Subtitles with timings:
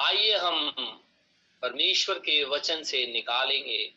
[0.00, 0.70] आइए हम
[1.62, 3.94] परमेश्वर के वचन से निकालेंगे।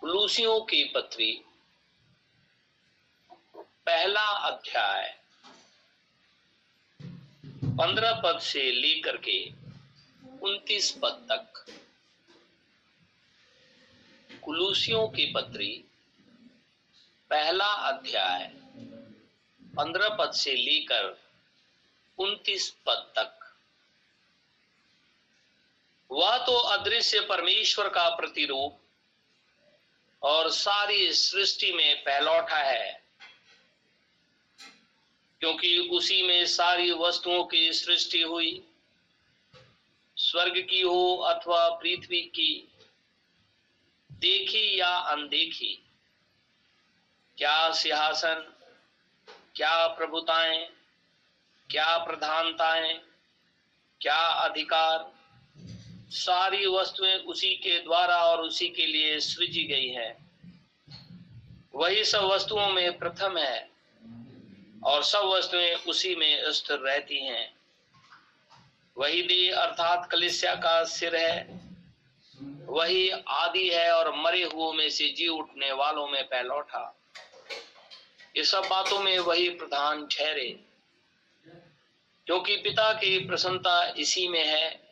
[0.00, 1.30] कुलूसियों की पत्री,
[3.86, 5.18] पहला अध्याय,
[7.64, 9.38] पंद्रह पद से लेकर के
[10.42, 11.64] उन्तीस पद तक।
[14.44, 15.84] कुलूसियों की पत्री,
[17.30, 18.52] पहला अध्याय,
[19.76, 21.18] पंद्रह पद से लेकर
[22.18, 23.37] उन्तीस पद तक।
[26.10, 28.78] वह तो अदृश्य परमेश्वर का प्रतिरूप
[30.22, 33.02] और सारी सृष्टि में पहलौठा है,
[35.40, 38.62] क्योंकि उसी में सारी वस्तुओं की सृष्टि हुई,
[40.16, 42.52] स्वर्ग की हो अथवा पृथ्वी की,
[44.10, 45.74] देखी या अनदेखी।
[47.38, 48.42] क्या सिंहासन,
[49.56, 50.66] क्या प्रभुताएँ,
[51.70, 52.94] क्या प्रधानताएँ,
[54.00, 54.98] क्या अधिकार
[56.10, 60.16] सारी वस्तुएँ उसी के द्वारा और उसी के लिए सृजी गई है।
[61.74, 63.68] वही सब वस्तुओं में प्रथम है
[64.84, 67.48] और सब वस्तुएँ उसी में स्थिर रहती हैं।
[68.96, 71.60] वही देह अर्थात कलिसिया का सिर है,
[72.66, 76.94] वही आदि है और मरे हुओं में से जी उठने वालों में पहलौठा
[78.36, 80.48] ये सब बातों में वही प्रधान ठहरे,
[82.26, 84.87] क्योंकि पिता की प्रसन्नता इसी में है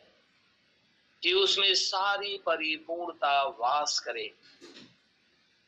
[1.23, 4.33] कि उसमें सारी परिपूर्णता वास करे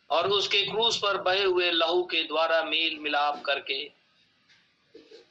[0.10, 4.00] और उसके क्रूस पर बहे हुए लहू के द्वारा मेल मिलाप करके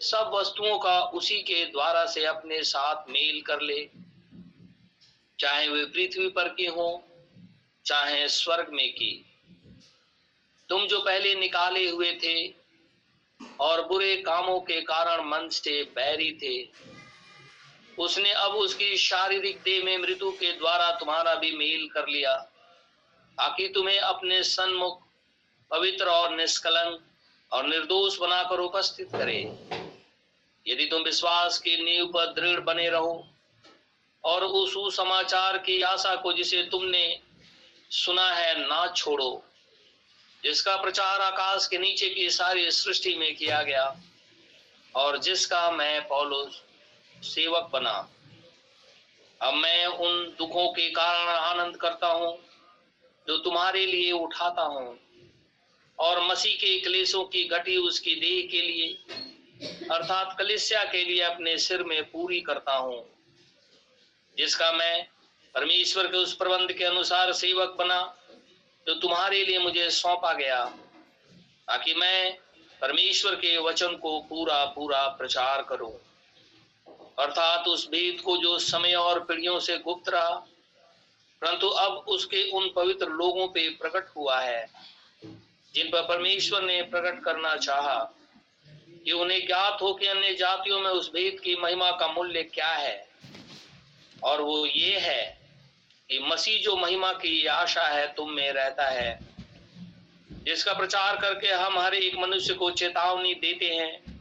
[0.00, 3.88] सब वस्तुओं का उसी के द्वारा से अपने साथ मेल कर ले।
[5.38, 7.04] चाहे वे पृथ्वी पर की हो,
[7.84, 9.24] चाहे स्वर्ग में की।
[10.68, 12.54] तुम जो पहले निकाले हुए थे
[13.60, 16.54] और बुरे कामों के कारण मन से बैरी थे
[17.98, 22.34] उसने अब उसकी शारीरिक देह में मृत्यु के द्वारा तुम्हारा भी मेल कर लिया।
[23.38, 25.02] ताकि तुम्हें अपने सन्मुख,
[25.70, 27.02] पवित्र और निष्कलंक
[27.52, 29.40] और निर्दोष बनाकर उपस्थित करे।
[30.66, 33.28] यदि तुम विश्वास की नींव पर दृढ़ बने रहो
[34.24, 37.20] और उस सुसमाचार की आशा को जिसे तुमने
[37.90, 39.44] सुना है ना छोड़ो,
[40.42, 43.96] जिसका प्रचार आकाश के नीचे की सारी सृष्टि में किया गया
[44.94, 46.62] और जिसका मैं पौलुस
[47.22, 48.08] सेवक बना।
[49.42, 52.38] अब मैं उन दुखों के कारण आनंद करता हूँ,
[53.28, 54.98] जो तुम्हारे लिए उठाता हूँ।
[55.98, 58.88] और मसीह के क्लेशों की घटी उसकी देह के लिए,
[59.90, 63.04] अर्थात कलिसिया के लिए अपने सिर में पूरी करता हूँ,
[64.36, 65.06] जिसका मैं
[65.54, 68.16] परमेश्वर के उस प्रबंध के अनुसार सेवक बना,
[68.86, 70.64] जो तुम्हारे लिए मुझे सौंपा गया,
[71.68, 72.38] ताकि मैं
[72.80, 75.92] परमेश्वर के वचन को पूरा पूरा प्रचार करूँ।
[77.18, 80.30] अर्थात उस भेद को जो समय और पीढ़ियों से गुप्त रहा,
[81.42, 84.66] परंतु अब उसके उन पवित्र लोगों पे प्रकट हुआ है,
[85.74, 87.98] जिन पर परमेश्वर ने प्रकट करना चाहा,
[89.04, 92.68] कि उन्हें ज्ञात हो कि अन्य जातियों में उस भेद की महिमा का मूल्य क्या
[92.68, 93.08] है।
[94.24, 95.38] और वो ये है
[96.10, 99.18] कि मसीह जो महिमा की आशा है तुम में रहता है,
[100.44, 104.17] जिसका प्रचार करके हम हर एक मनुष्य को चेतावनी देते हैं।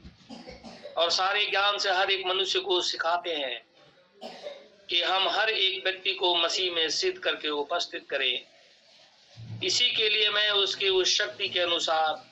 [0.97, 3.65] और सारे ज्ञान से हर एक मनुष्य को सिखाते हैं
[4.89, 8.45] कि हम हर एक व्यक्ति को मसीह में सिद्ध करके उपस्थित करें।
[9.63, 12.27] इसी के लिए मैं उसकी उस शक्ति के अनुसार,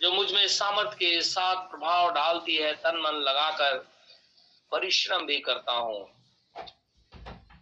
[0.00, 3.76] जो मुझमें सामर्थ के साथ प्रभाव डालती है, तन मन लगाकर
[4.72, 6.12] परिश्रम भी करता हूँ।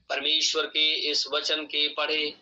[0.09, 2.35] परमेश्वर के इस वचन के पढ़े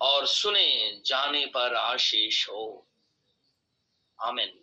[0.00, 2.86] और सुने जाने पर आशीष हो।
[4.22, 4.57] आमिन।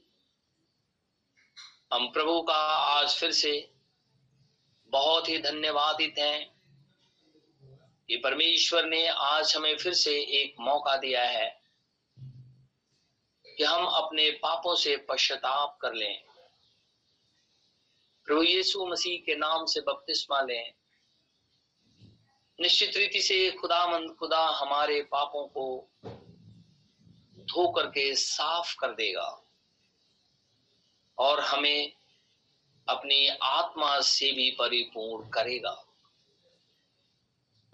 [1.93, 3.71] हम प्रभु का आज फिर से
[4.87, 6.55] बहुत ही धन्यवादित हैं
[8.07, 11.61] कि परमेश्वर ने आज हमें फिर से एक मौका दिया है
[13.57, 16.23] कि हम अपने पापों से पश्चाताप कर लें।
[18.25, 20.73] प्रभु यीशु मसीह के नाम से बपतिस्मा लें।
[22.61, 25.89] निश्चित रीति से खुदा मंद खुदा हमारे पापों को
[27.39, 29.44] धो करके साफ़ कर देगा।
[31.17, 31.93] और हमें
[32.89, 35.85] अपनी आत्मा से भी परिपूर्ण करेगा।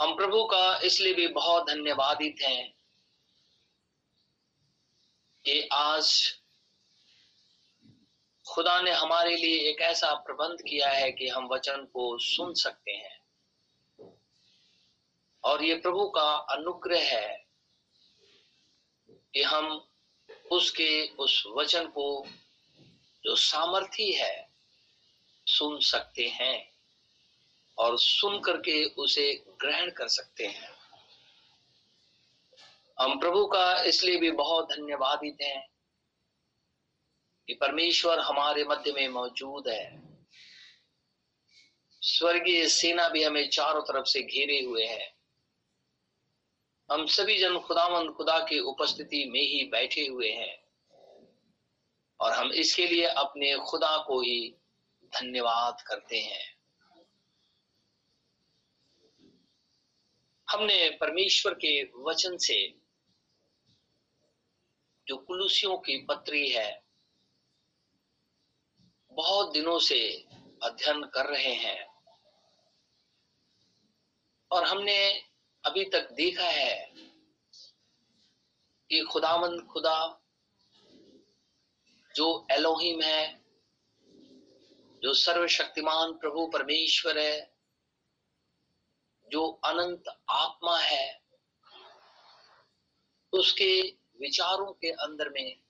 [0.02, 2.74] हम प्रभु का इसलिए भी बहुत धन्यवादित हैं
[5.46, 6.34] कि आज
[8.48, 12.92] खुदा ने हमारे लिए एक ऐसा प्रबंध किया है कि हम वचन को सुन सकते
[12.92, 13.22] हैं।
[15.44, 17.48] और ये प्रभु का अनुग्रह है
[19.10, 19.88] कि हम
[20.52, 22.28] उसके, उस वचन को
[23.24, 24.50] जो सामर्थी है,
[25.46, 26.72] सुन सकते हैं
[27.78, 30.70] और सुन करके उसे ग्रहण कर सकते हैं।
[33.00, 35.70] हम प्रभु का इसलिए भी बहुत धन्यवादित हैं
[37.48, 40.12] कि परमेश्वर हमारे मध्य में मौजूद है।
[42.02, 45.16] स्वर्गीय सेना भी हमें चारों तरफ़ से घेरे हुए है।
[46.92, 50.61] हम सभी जन खुदामंद खुदा की उपस्थिति में ही बैठे हुए हैं।
[52.22, 54.56] और हम इसके लिए अपने खुदा को ही
[55.04, 56.58] धन्यवाद करते हैं।
[60.50, 62.80] हमने परमेश्वर के वचन से
[65.08, 66.84] जो कुलूसियों की पत्री है,
[69.12, 70.28] बहुत दिनों से
[70.64, 71.88] अध्ययन कर रहे हैं।
[74.52, 75.24] और हमने
[75.66, 76.92] अभी तक देखा है
[78.90, 80.21] कि खुदामंद खुदा
[82.16, 83.42] जो एलोहिम है,
[85.04, 87.54] जो सर्वशक्तिमान प्रभु परमेश्वर है,
[89.32, 91.24] जो अनंत आत्मा है,
[93.34, 93.82] उसके
[94.20, 95.62] विचारों के अंदर में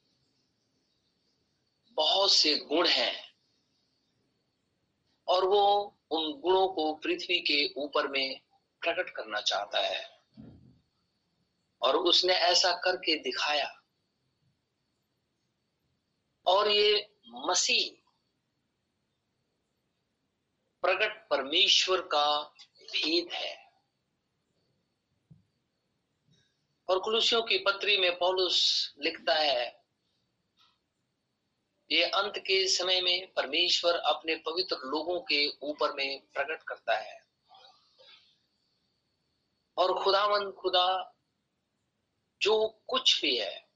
[1.92, 3.36] बहुत से गुण हैं।
[5.28, 8.42] और वो उन गुणों को पृथ्वी के ऊपर में
[8.82, 10.22] प्रकट करना चाहता है।
[11.82, 13.81] और उसने ऐसा करके दिखाया
[16.46, 18.02] और ये मसीह
[20.82, 22.44] प्रकट परमेश्वर का
[22.82, 23.72] भेद है।
[26.90, 29.82] और कुलुसियों की पत्री में पौलुस लिखता है,
[31.92, 37.20] ये अंत के समय में परमेश्वर अपने पवित्र लोगों के ऊपर में प्रकट करता है।
[39.78, 41.16] और खुदावन खुदा,
[42.42, 43.71] जो कुछ भी है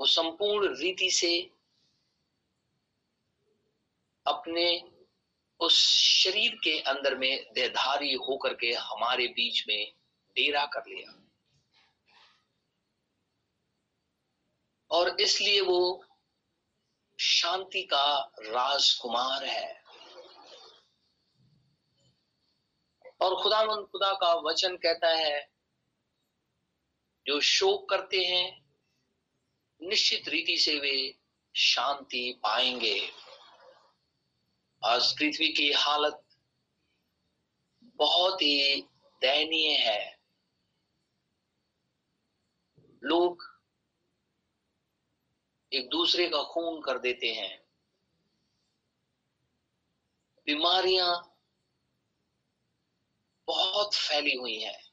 [0.00, 1.50] वो संपूर्ण रीति से
[4.26, 4.92] अपने
[5.60, 5.74] उस
[6.24, 9.92] शरीर के अंदर में देहधारी होकर के हमारे बीच में
[10.36, 11.18] डेरा कर लिया।
[14.90, 16.04] और इसलिए वो
[17.20, 19.82] शांति का राजकुमार है।
[23.20, 25.52] और खुदा खुदा का वचन कहता है,
[27.26, 28.61] जो शोक करते हैं
[29.82, 31.18] निश्चित रीति से वे
[31.54, 33.10] शांति पाएँगे।
[34.84, 36.24] आज पृथ्वी की हालत
[37.82, 38.82] बहुत ही
[39.20, 40.20] दयनीय है।
[43.04, 43.60] लोग
[45.72, 47.64] एक दूसरे का खून कर देते हैं।
[50.46, 51.38] बीमारियाँ
[53.46, 54.92] बहुत फैली हुई हैं।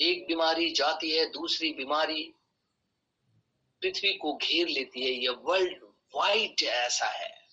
[0.00, 2.34] एक बीमारी जाती है, दूसरी बीमारी
[3.82, 5.84] पृथ्वी को घेर लेती है, यह वर्ल्ड
[6.14, 7.48] वाइड ऐसा है।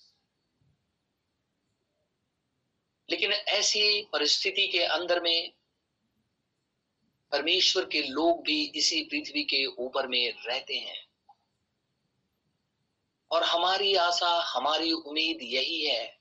[3.10, 5.54] लेकिन ऐसी परिस्थिति के अंदर में
[7.32, 11.08] परमेश्वर के लोग भी इसी पृथ्वी के ऊपर में रहते हैं।
[13.32, 16.18] और हमारी आशा, हमारी उम्मीद यही है।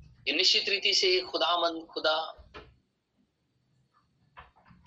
[0.00, 2.34] कि निश्चित रीति से खुदामंद खुदा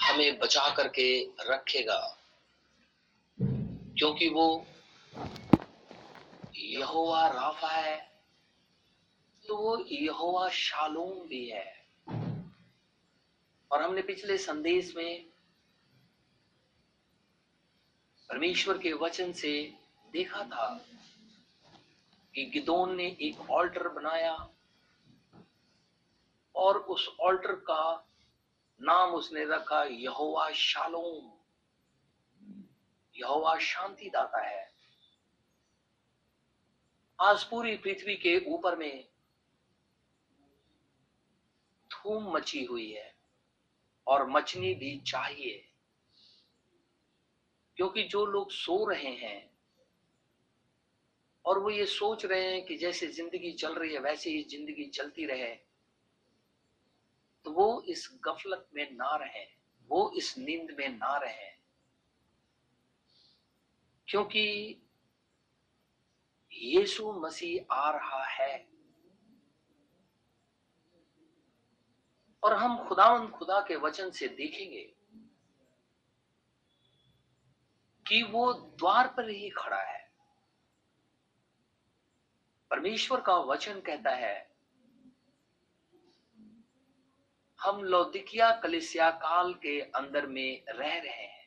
[0.02, 2.20] हमें बचा करके रखेगा।
[4.01, 4.65] क्योंकि वो
[6.56, 7.98] यहोवा राफा है
[9.47, 11.66] तो वो यहोवा शालोम भी है।
[13.71, 15.26] और हमने पिछले संदेश में
[18.30, 19.54] परमेश्वर के वचन से
[20.14, 20.68] देखा था
[22.33, 24.33] कि गिदोन ने एक ऑल्टर बनाया
[26.56, 27.83] और उस ऑल्टर का
[28.81, 31.41] नाम उसने रखा यहोवा शालोम।
[33.21, 34.69] यहोवा शांति दाता है।
[37.19, 39.04] आज पूरी पृथ्वी के ऊपर में
[41.92, 43.13] धूम मची हुई है
[44.07, 45.68] और मचनी भी चाहिए।
[47.78, 49.49] क्योंकि जो लोग सो रहे हैं
[51.45, 54.90] और वो ये सोच रहे हैं कि जैसे ज़िंदगी चल रही है, वैसे ही ज़िंदगी
[54.90, 55.56] चलती रहे
[57.45, 59.45] तो वो इस गफलत में ना रहे,
[59.90, 61.49] वो इस नींद में ना रहे।
[64.11, 64.77] क्योंकि
[66.51, 68.68] यीशु मसीह आ रहा है।
[72.44, 74.83] और हम खुदावंद खुदा के वचन से देखेंगे
[78.06, 80.11] कि वो द्वार पर ही खड़ा है।
[82.71, 84.51] परमेश्वर का वचन कहता है,
[87.59, 91.41] हम लौदिकिया कलिसिया काल के अंदर में रह रहे हैं।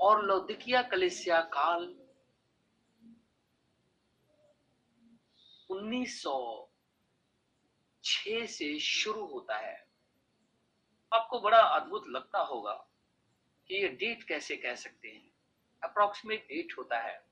[0.00, 1.98] और लौदिकिया कलिसिया काल
[5.70, 9.88] 1906 से शुरू होता है।
[11.12, 12.88] आपको बड़ा अद्भुत लगता होगा
[13.68, 15.32] कि ये डेट कैसे कह सकते हैं।
[15.84, 17.28] अप्रोक्सीमेट डेट होता है।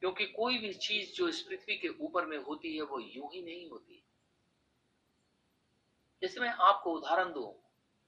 [0.00, 3.42] क्योंकि कोई भी चीज़ जो इस पृथ्वी के ऊपर में होती है, वो यूँ ही
[3.42, 4.04] नहीं होती।
[6.22, 7.56] जैसे मैं आपको उदाहरण दू,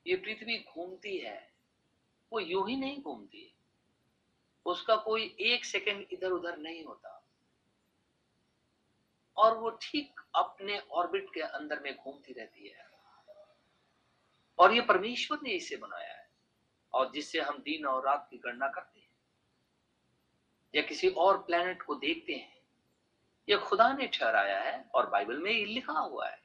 [0.06, 1.51] ये पृथ्वी घूमती है
[2.32, 3.54] वो यूँ ही नहीं घूमती।
[4.66, 7.28] उसका कोई एक सेकंड इधर उधर नहीं होता।
[9.36, 12.90] और वो ठीक अपने ऑर्बिट के अंदर में घूमती रहती है।
[14.58, 16.30] और ये परमेश्वर ने इसे बनाया है,
[16.92, 19.12] और जिससे हम दिन और रात की गणना करते हैं।
[20.74, 22.62] या किसी और प्लेनेट को देखते हैं।
[23.48, 26.42] ये खुदा ने ठहराया है, और बाइबल में ये लिखा हुआ है।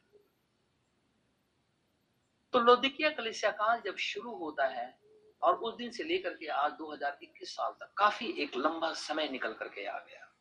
[2.53, 5.06] तो लोदिकिया कलिसिया काल जब शुरू होता है
[5.41, 9.53] और उस दिन से लेकर के आज 2021 साल तक काफ़ी एक लंबा समय निकल
[9.53, 10.35] करके आ गया।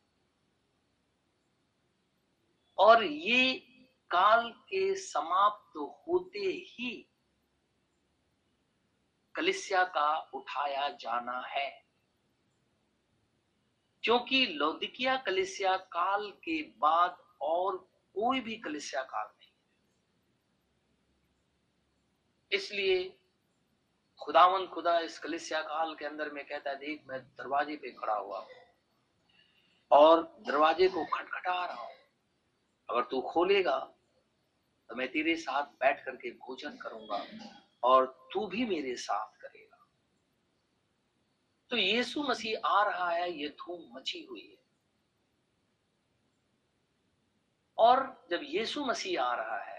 [2.77, 3.55] और ये
[4.11, 7.09] काल के समाप्त तो होते ही
[9.35, 11.87] कलिसिया का उठाया जाना है।
[14.03, 17.77] क्योंकि लौदिकिया कलिसिया काल के बाद और
[18.15, 19.51] कोई भी कलिसिया काल नहीं
[22.51, 23.19] इसलिए
[24.19, 28.13] खुदावन खुदा इस कलिसिया काल के अंदर में कहता है, देख, मैं दरवाजे पे खड़ा
[28.13, 28.55] हुआ हूँ
[29.91, 31.95] और दरवाजे को खटखटा रहा हूँ।
[32.89, 33.77] अगर तू खोलेगा
[34.89, 37.23] तो मैं तेरे साथ बैठ करके भोजन करूँगा
[37.83, 39.77] और तू भी मेरे साथ करेगा।
[41.71, 44.55] तो यीशु मसीह आ रहा है, ये धूम मची हुई है।
[47.77, 49.75] और जब यीशु मसीह आ रहा है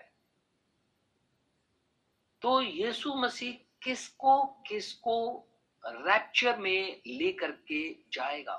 [2.43, 5.17] तो यीशु मसीह किसको किसको
[5.85, 8.57] रैप्चर में लेकर के जाएगा?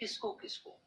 [0.00, 0.78] किसको किसको?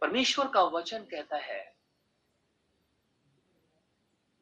[0.00, 1.76] परमेश्वर का वचन कहता है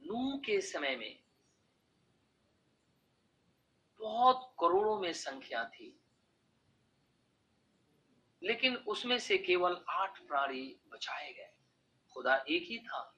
[0.02, 1.23] नू के समय में
[4.00, 6.00] बहुत करोड़ों में संख्या थी,
[8.42, 11.52] लेकिन उसमें से केवल आठ प्राणी बचाए गए।
[12.12, 13.11] खुदा एक ही था।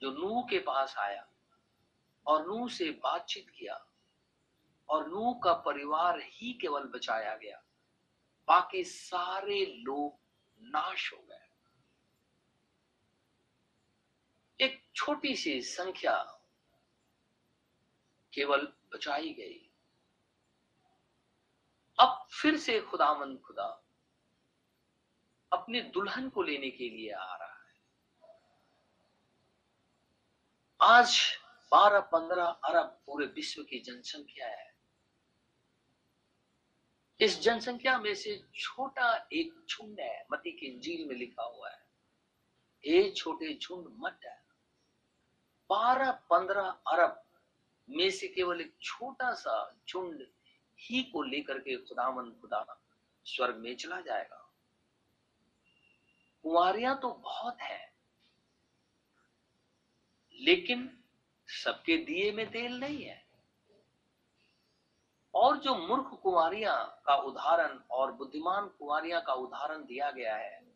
[0.00, 1.28] जो नूह के पास आया
[2.26, 3.86] और नूह से बातचीत किया
[4.88, 7.62] और नूह का परिवार ही केवल बचाया गया।
[8.48, 10.20] बाकी सारे लोग
[10.60, 11.48] नाश हो गए।
[14.60, 16.22] एक छोटी सी संख्या
[18.32, 19.64] केवल बचाई गई।
[22.00, 23.84] अब फिर से खुदामंद खुदा
[25.52, 27.47] अपने दुल्हन को लेने के लिए आ रहा
[30.80, 31.20] आज
[31.72, 34.74] 12-15 अरब पूरे विश्व की जनसंख्या है।
[37.20, 41.86] इस जनसंख्या में से छोटा एक झुंड है, मती की इंजील में लिखा हुआ है।
[42.84, 44.36] ये छोटे झुंड मत है।
[45.70, 47.22] बारह पंद्रह अरब
[47.88, 50.26] में से केवल एक छोटा सा झुंड
[50.78, 52.64] ही को लेकर के खुदामन खुदा
[53.24, 54.44] स्वर्ग में चला जाएगा।
[56.42, 57.97] कुंवरियाँ तो बहुत है
[60.40, 60.98] लेकिन
[61.48, 63.26] सबके दिए में तेल नहीं है।
[65.34, 70.68] और जो मूर्ख कुमारियाँ का उदाहरण और बुद्धिमान कुमारियाँ का उदाहरण दिया गया है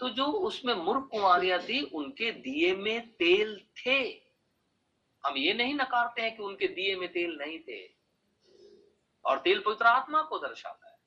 [0.00, 4.00] तो जो उसमें मूर्ख कुमारियाँ थी, उनके दिए में तेल थे।
[5.24, 7.96] हम ये नहीं नकारते हैं कि उनके दिए में तेल नहीं थे।
[9.24, 10.98] और तेल पवित्र आत्मा को दर्शाता है।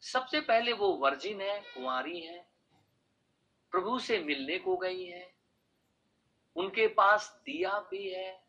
[0.00, 2.57] सबसे पहले वो वर्जिन है, कुंवारी है
[3.72, 5.34] प्रभु से मिलने को गई है।
[6.56, 8.44] उनके पास दिया भी है।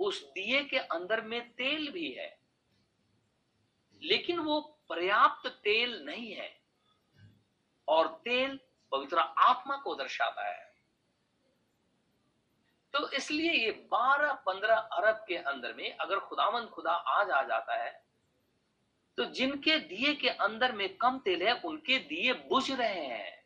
[0.00, 2.40] उस दिए के अंदर में तेल भी है।
[4.02, 6.60] लेकिन वो पर्याप्त तेल नहीं है।
[7.88, 8.60] और तेल
[8.92, 10.74] पवित्र आत्मा को दर्शाता है।
[12.92, 18.08] तो इसलिए ये 12-15 अरब के अंदर में अगर खुदावन खुदा आज आ जाता है
[19.16, 23.37] तो जिनके दिए के अंदर में कम तेल है, उनके दिए बुझ रहे हैं।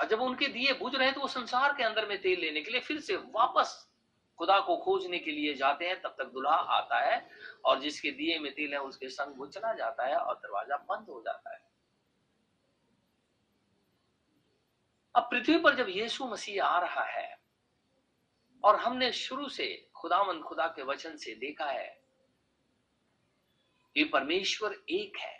[0.00, 2.60] और जब उनके दिए बुझ रहे हैं तो वो संसार के अंदर में तेल लेने
[2.60, 3.86] के लिए फिर से वापस
[4.38, 7.28] खुदा को खोजने के लिए जाते हैं, तब तक दुल्हा आता है
[7.64, 11.08] और जिसके दिए में तेल है, उसके संग वो चला जाता है और दरवाज़ा बंद
[11.08, 11.60] हो जाता है।
[15.14, 17.38] अब पृथ्वी पर जब यीशु मसीह आ रहा है
[18.64, 19.66] और हमने शुरू से
[19.96, 21.88] खुदामंद खुदा के वचन से देखा है
[23.96, 25.39] कि परमेश्वर एक है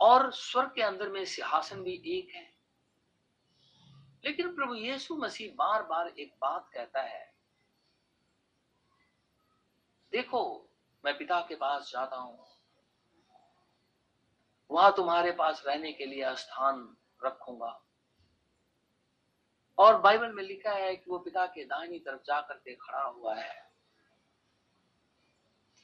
[0.00, 2.54] और स्वर्ग के अंदर में सिंहासन भी एक है।
[4.24, 7.34] लेकिन प्रभु यीशु मसीह बार बार एक बात कहता है,
[10.12, 10.70] देखो,
[11.04, 12.46] मैं पिता के पास जाता हूँ।
[14.70, 17.84] वहाँ तुम्हारे पास रहने के लिए स्थान रखूँगा।
[19.78, 23.34] और बाइबल में लिखा है कि वो पिता के दाहिनी तरफ़ जाकर के खड़ा हुआ
[23.34, 23.67] है।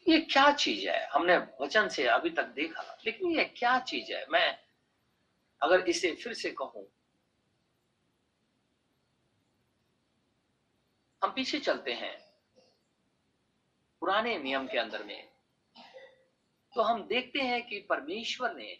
[0.06, 1.06] ये क्या चीज़ है?
[1.08, 4.25] हमने वचन से अभी तक देखा, लेकिन ये क्या चीज़ है?
[4.30, 4.58] मैं
[5.62, 6.87] अगर इसे फिर से कहूँ,
[11.23, 12.16] हम पीछे चलते हैं
[14.02, 15.28] पुराने नियम के अंदर में।
[16.73, 18.76] तो हम देखते हैं कि परमेश्वर ने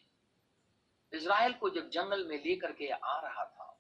[1.13, 3.71] इज़राइल को जब जंगल में लेकर के आ रहा था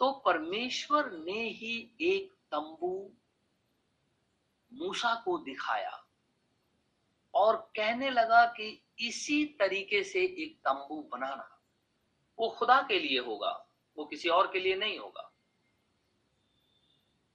[0.00, 2.94] तो परमेश्वर ने ही एक तंबू
[4.72, 6.04] मूसा को दिखाया
[7.34, 11.60] और कहने लगा कि इसी तरीके से एक तंबू बनाना,
[12.38, 13.66] वो खुदा के लिए होगा,
[13.98, 15.32] वो किसी और के लिए नहीं होगा।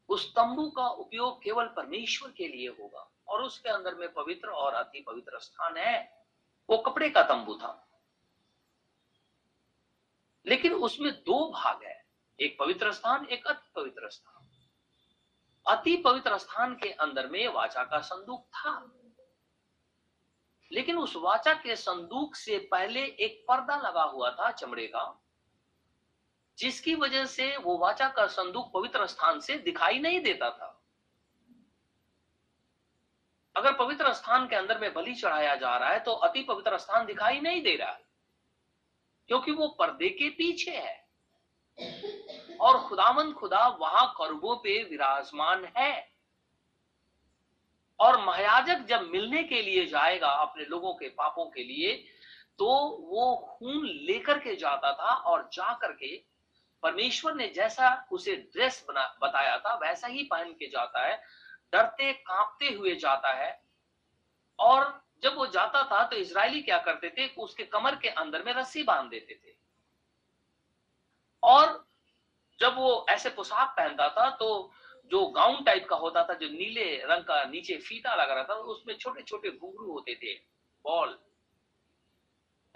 [0.10, 4.74] उस तंबू का उपयोग केवल परमेश्वर के लिए होगा और उसके अंदर में पवित्र और
[4.74, 6.26] अति पवित्र स्थान है,
[6.70, 7.84] वो कपड़े का तंबू था।
[10.48, 12.06] लेकिन उसमें दो भाग है,
[12.40, 14.37] एक पवित्र स्थान, एक अति पवित्र स्थान।
[15.68, 18.72] अति पवित्र स्थान के अंदर में वाचा का संदूक था।
[20.72, 25.04] लेकिन उस वाचा के संदूक से पहले एक पर्दा लगा हुआ था चमड़े का,
[26.58, 30.74] जिसकी वजह से वो वाचा का संदूक पवित्र स्थान से दिखाई नहीं देता था।
[33.56, 37.06] अगर पवित्र स्थान के अंदर में बलि चढ़ाया जा रहा है तो अति पवित्र स्थान
[37.06, 37.98] दिखाई नहीं दे रहा,
[39.30, 40.96] क्योंकि वो पर्दे के पीछे है।
[42.62, 46.12] और खुदामंद खुदा वहाँ करबों पे विराजमान है।
[48.00, 51.94] और महायाजक जब मिलने के लिए जाएगा अपने लोगों के पापों के लिए
[52.60, 52.68] तो
[53.08, 56.16] वो खून लेकर के जाता था और जा करके
[56.84, 61.24] परमेश्वर ने जैसा उसे ड्रेस बना, बताया था, वैसा ही पहन के जाता है,
[61.74, 63.64] डरते, कांपते हुए जाता है।
[64.60, 68.54] और जब वो जाता था तो इसराइली क्या करते थे, उसके कमर के अंदर में
[68.54, 69.56] रस्सी बाँध देते थे।
[71.44, 71.87] और
[72.60, 74.72] जब वो ऐसे पोशाक पहनता था तो
[75.12, 78.54] जो गाउन टाइप का होता था, जो नीले रंग का नीचे फीता लगा रहा था,
[78.54, 80.34] उसमें छोटे छोटे घुंघरू होते थे,
[80.86, 81.18] बॉल।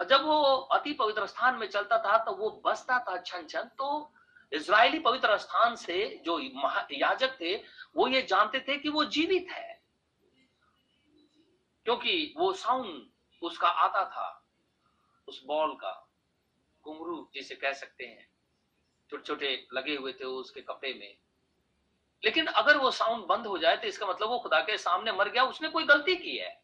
[0.00, 0.42] जब वो
[0.72, 4.12] अति पवित्र स्थान में चलता था तो वो बसता था छन छन तो
[4.52, 6.38] इसराइली पवित्र स्थान से जो
[6.92, 7.54] याजक थे,
[7.96, 9.80] वो ये जानते थे कि वो जीवित है।
[11.86, 13.08] क्योंकि वो साउंड
[13.42, 14.46] उसका आता था,
[15.28, 15.92] उस बॉल का,
[16.84, 18.31] घुंघरू जिसे कह सकते हैं।
[19.12, 21.16] छोटे छोटे लगे हुए थे उसके कपड़े में।
[22.24, 25.28] लेकिन अगर वो साउंड बंद हो जाए तो इसका मतलब वो खुदा के सामने मर
[25.28, 26.62] गया, उसने कोई गलती की है।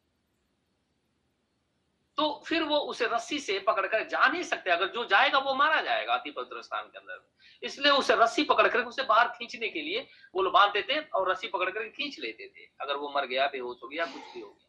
[2.17, 5.81] तो फिर वो उसे रस्सी से पकड़कर जा नहीं सकते। अगर जो जाएगा वो मारा
[5.83, 7.31] जाएगा अति पवित्र स्थान के अंदर।
[7.63, 11.49] इसलिए उसे रस्सी पकड़कर उसे बाहर खींचने के लिए वो लोग बांधते थे और रस्सी
[11.49, 14.65] पकड़कर खींच लेते थे। अगर वो मर गया, बेहोश हो गया, कुछ भी हो गया।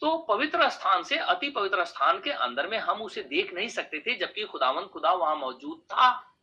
[0.00, 4.00] तो पवित्र स्थान से, अति पवित्र स्थान के अंदर में हम उसे देख नहीं सकते
[4.00, 6.34] थे, जबकि खुदावन खुदा वहाँ मौजूद था।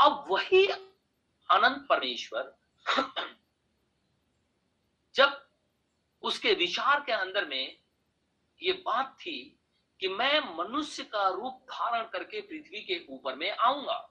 [0.00, 0.66] अब वही
[1.50, 2.56] अनंत परमेश्वर
[5.14, 5.46] जब
[6.22, 7.78] उसके विचार के अंदर में
[8.62, 9.60] ये बात थी
[10.00, 14.10] कि मैं मनुष्य का रूप धारण करके पृथ्वी के ऊपर में आऊँगा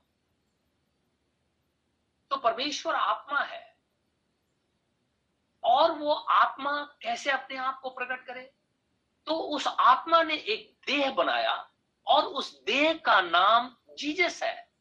[2.30, 3.73] तो परमेश्वर आत्मा है।
[5.66, 6.72] और वो आत्मा
[7.02, 8.54] कैसे अपने आप को प्रकट करे?
[9.28, 11.72] तो उस आत्मा ने एक देह बनाया
[12.08, 14.72] और उस देह का नाम जीजस है।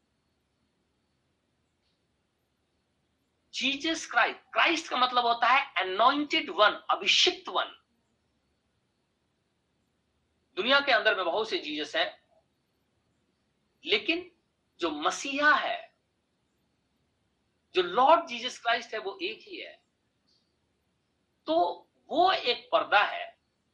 [3.53, 7.79] Jesus Christ. क्राइस्ट का मतलब होता है अनोइंटेड वन अभिषिक्त वन
[10.57, 12.21] दुनिया के अंदर में बहुत से जीजस हैं,
[13.85, 14.31] लेकिन
[14.79, 15.95] जो मसीहा है,
[17.75, 19.82] जो लॉर्ड जीसस क्राइस्ट है, वो एक ही है।
[21.47, 21.55] तो
[22.09, 23.25] वो एक पर्दा है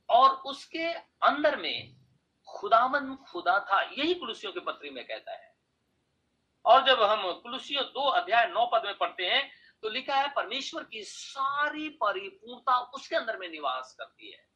[0.10, 0.91] और उसके
[1.23, 1.95] अंदर में
[2.47, 5.47] खुदामन खुदा था, यही कुलुसियों के पत्री में कहता है।
[6.65, 9.49] और जब हम कुलसियों दो अध्याय नौ पद में पढ़ते हैं
[9.84, 14.47] तो लिखा है, परमेश्वर की सारी परिपूर्णता उसके अंदर में निवास करती है।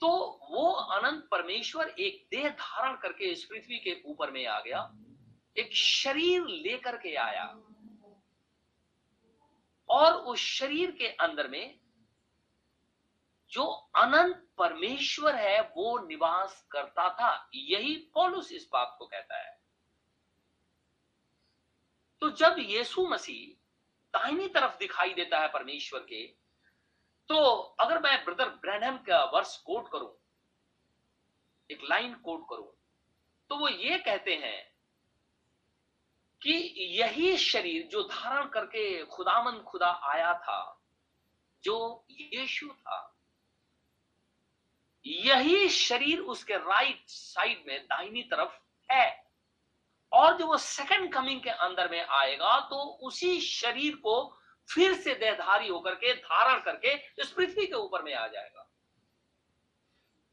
[0.00, 0.08] तो
[0.50, 4.90] वो अनंत परमेश्वर एक देह धारण करके इस पृथ्वी के ऊपर में आ गया,
[5.56, 7.44] एक शरीर लेकर के आया।
[9.90, 11.78] और उस शरीर के अंदर में
[13.52, 13.64] जो
[13.96, 19.56] अनंत परमेश्वर है, वो निवास करता था। यही पॉलुस इस बात को कहता है।
[22.22, 23.54] तो जब यीशु मसीह
[24.14, 26.26] दाहिनी तरफ़ दिखाई देता है परमेश्वर के
[27.30, 27.36] तो
[27.80, 30.14] अगर मैं ब्रदर ब्रैनम का वर्ष कोट करूँ,
[31.70, 32.72] एक लाइन कोट करूँ
[33.50, 34.77] तो वो ये कहते हैं
[36.42, 36.54] कि
[37.00, 40.82] यही शरीर जो धारण करके खुदामंद खुदा आया था,
[41.64, 43.04] जो यीशु था,
[45.06, 48.58] यही शरीर उसके राइट साइड में दाहिनी तरफ़
[48.90, 49.26] है।
[50.12, 55.14] और जब वो सेकंड कमिंग के अंदर में आएगा तो उसी शरीर को फिर से
[55.14, 58.64] देहधारी होकर के, धारण करके इस पृथ्वी के ऊपर में आ जाएगा।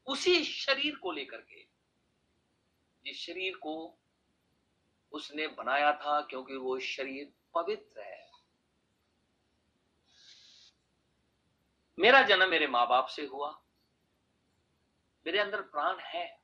[0.06, 1.62] उसी शरीर को लेकर के,
[3.04, 3.98] जिस शरीर को
[5.16, 8.30] उसने बनाया था क्योंकि वो शरीर पवित्र है।
[11.98, 13.62] मेरा जन्म मेरे माँ बाप से हुआ।
[15.26, 16.36] मेरे अंदर प्राण है।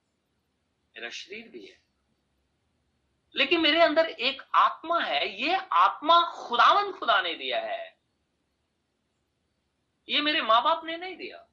[0.96, 1.82] मेरा शरीर भी है।
[3.36, 7.98] लेकिन मेरे अंदर एक आत्मा है। ये आत्मा खुदावन खुदा ने दिया है।
[10.08, 11.48] ये मेरे माँ बाप ने नहीं दिया।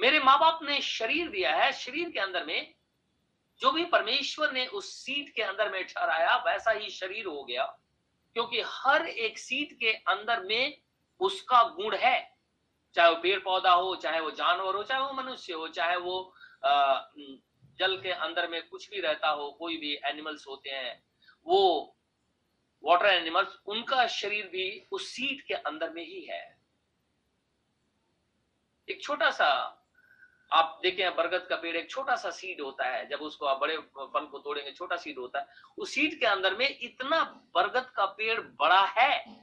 [0.00, 2.74] मेरे माँ बाप ने शरीर दिया है। शरीर के अंदर में
[3.62, 7.64] जो भी परमेश्वर ने उस सीट के अंदर में ठहराया, वैसा ही शरीर हो गया,
[8.36, 10.78] क्योंकि हर एक सीट के अंदर में
[11.20, 12.30] उसका गुण है।
[12.94, 16.34] चाहे वो पेड़ पौधा हो, चाहे वो जानवर हो, चाहे वो मनुष्य हो, चाहे वो
[16.64, 21.02] जल के अंदर में कुछ भी रहता हो, कोई भी एनिमल्स होते हैं,
[21.46, 21.96] वो
[22.84, 26.42] वाटर एनिमल्स उनका शरीर भी उस सीट के अंदर में ही है।
[28.88, 29.48] एक छोटा सा
[30.52, 33.78] आप देखें, बरगद का पेड़ एक छोटा सा सीड होता है, जब उसको आप बड़े
[33.78, 38.06] फल को तोड़ेंगे, छोटा सीड होता है, उस सीड के अंदर में इतना बरगद का
[38.06, 39.42] पेड़ बड़ा है।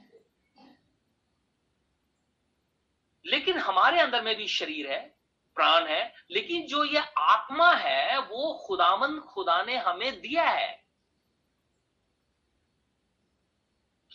[3.26, 5.16] लेकिन हमारे अंदर में भी शरीर है,
[5.54, 10.84] प्राण है, लेकिन जो ये आत्मा है, वो खुदामंद खुदा ने हमें दिया है।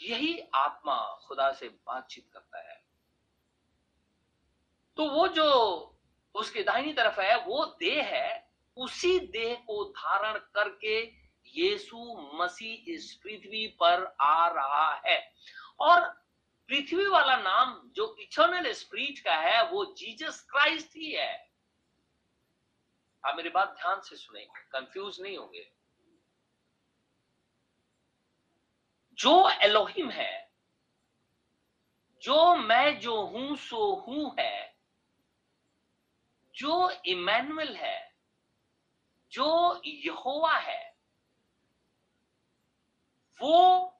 [0.01, 2.85] यही आत्मा खुदा से बातचीत करता है।
[4.97, 5.91] तो वो जो
[6.35, 13.19] उसके दाहिनी तरफ़ है, वो देह है, उसी देह को धारण करके यीशु मसीह इस
[13.23, 15.33] पृथ्वी पर आ रहा है।
[15.79, 16.09] और
[16.67, 21.51] पृथ्वी वाला नाम जो इटर्नल स्प्रीट का है, वो जीसस क्राइस्ट ही है।
[23.25, 25.71] आप मेरी बात ध्यान से सुने कंफ्यूज नहीं होंगे।
[29.13, 30.51] जो एलोहिम है,
[32.21, 34.74] जो मैं जो हूँ, सो हूँ है।
[36.55, 38.15] जो इमैनुअल है,
[39.31, 40.97] जो यहोवा है,
[43.41, 43.91] वो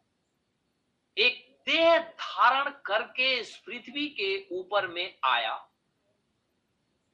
[1.18, 5.70] एक देह धारण करके इस पृथ्वी के ऊपर में आया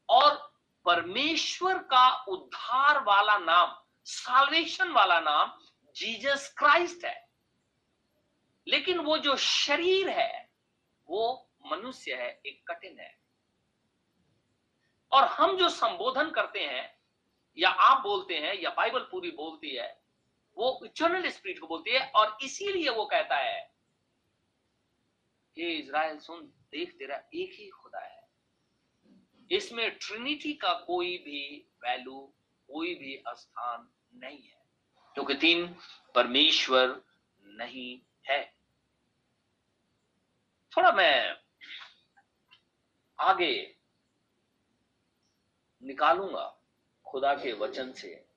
[0.10, 0.54] और
[0.86, 5.60] परमेश्वर का उद्धार वाला नाम साल्वेशन वाला नाम
[5.95, 7.30] जीसस क्राइस्ट है।
[8.67, 10.49] लेकिन वो जो शरीर है,
[11.10, 13.20] वो मनुष्य है, एक कठिन है।
[15.12, 16.89] और हम जो संबोधन करते हैं,
[17.58, 19.89] या आप बोलते हैं, या बाइबल पूरी बोलती है,
[20.58, 23.60] वो इटर्नल स्पिरिट को बोलती है, और इसीलिए वो कहता है,
[25.58, 28.19] हे इज़राइल, सुन, देख, तेरा एक ही खुदा है।
[29.52, 32.19] इसमें ट्रिनिटी का कोई भी वैल्यू
[32.69, 34.62] कोई भी स्थान नहीं है,
[35.15, 35.67] क्योंकि तीन
[36.15, 37.02] परमेश्वर
[37.45, 38.43] नहीं है।
[40.74, 41.38] थोड़ा मैं
[43.19, 43.80] आगे
[45.91, 46.62] निकालूँगा
[47.06, 48.27] खुदा के वचन से।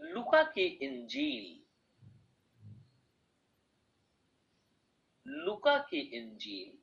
[0.00, 1.64] लुका की इंजील।
[5.26, 6.78] लुका की इंजील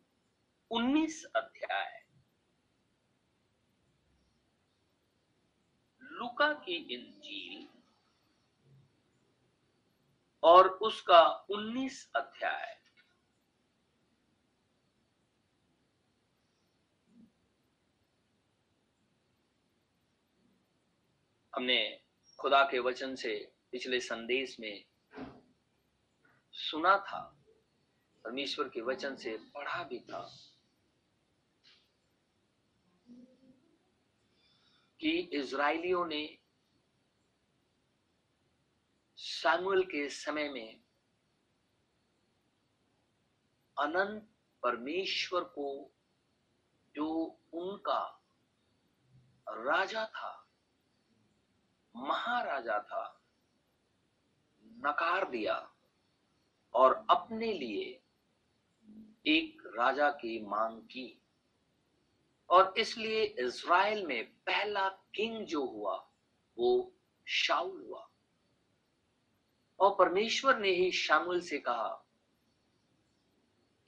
[0.71, 2.05] 19 अध्याय।
[6.03, 7.67] लुका की इंजील
[10.43, 12.80] और उसका 19 अध्याय।
[21.55, 22.01] हमने
[22.39, 24.85] खुदा के वचन से पिछले संदेश में
[26.53, 27.19] सुना था,
[28.25, 30.21] परमेश्वर के वचन से पढ़ा भी था
[34.99, 36.37] कि इज़राइलियों ने
[39.17, 40.81] सैमुअल के समय में
[43.77, 44.27] अनंत
[44.63, 45.91] परमेश्वर को,
[46.95, 48.01] जो उनका
[49.47, 50.40] राजा था
[51.95, 53.21] महाराजा था,
[54.65, 55.71] नकार दिया
[56.73, 58.01] और अपने लिए
[59.27, 61.21] एक राजा की मांग की।
[62.49, 66.09] और इसलिए इज़राइल में पहला किंग जो हुआ,
[66.57, 66.93] वो
[67.27, 68.09] शाउल हुआ।
[69.79, 72.05] और परमेश्वर ने ही शामुल से कहा,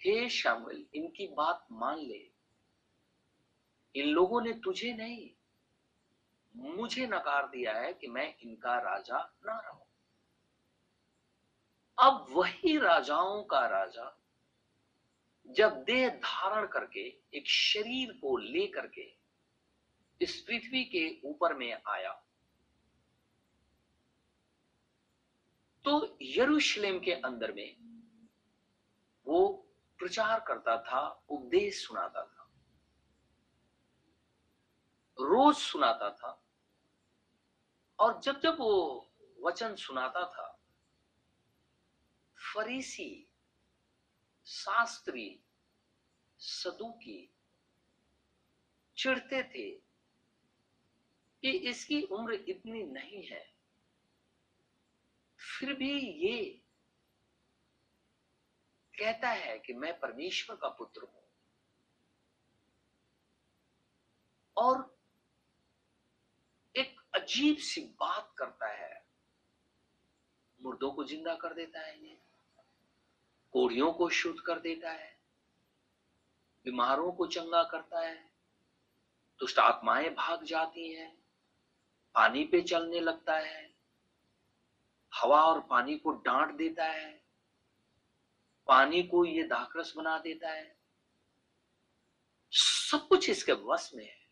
[0.05, 2.31] हे शामुल इनकी बात मान ले।
[3.95, 5.29] इन लोगों ने तुझे नहीं
[6.55, 9.81] मुझे नकार दिया है कि मैं इनका राजा ना रहूँ।
[11.97, 14.15] अब वही राजाओं का राजा,
[15.49, 17.01] जब देह धारण करके,
[17.33, 19.07] एक शरीर को लेकर के,
[20.21, 22.11] इस पृथ्वी के ऊपर में आया
[25.85, 27.75] तो यरूशलेम के अंदर में
[29.27, 29.47] वो
[29.99, 32.47] प्रचार करता था, उपदेश सुनाता था,
[35.17, 36.39] रोज सुनाता था
[37.99, 39.11] और जब जब वो
[39.43, 40.59] वचन सुनाता था,
[42.53, 43.29] फरीसी,
[44.45, 45.43] शास्त्री,
[46.39, 47.33] सदुकी
[48.97, 49.71] चिढ़ते थे
[51.41, 53.53] कि इसकी उम्र इतनी नहीं है।
[55.59, 56.61] फिर भी ये
[58.99, 61.23] कहता है कि मैं परमेश्वर का पुत्र हूँ।
[64.57, 64.92] और
[67.15, 69.05] अजीब सी बात करता है।
[70.61, 72.19] मुर्दों को ज़िंदा कर देता है ये।
[73.51, 75.19] कोढ़ियों को शुद्ध कर देता है।
[76.65, 78.29] बीमारों को चंगा करता है।
[79.39, 81.23] दुष्ट आत्माएँ भाग जाती हैं।
[82.15, 83.75] पानी पे चलने लगता है।
[85.15, 87.23] हवा और पानी को डांट देता है।
[88.67, 90.77] पानी को ये दाखरस बना देता है।
[92.51, 94.22] सब कुछ इसके वश में है।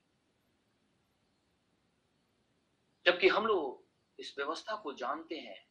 [3.05, 3.85] जबकि हम लोग
[4.19, 5.67] इस व्यवस्था को जानते हैं।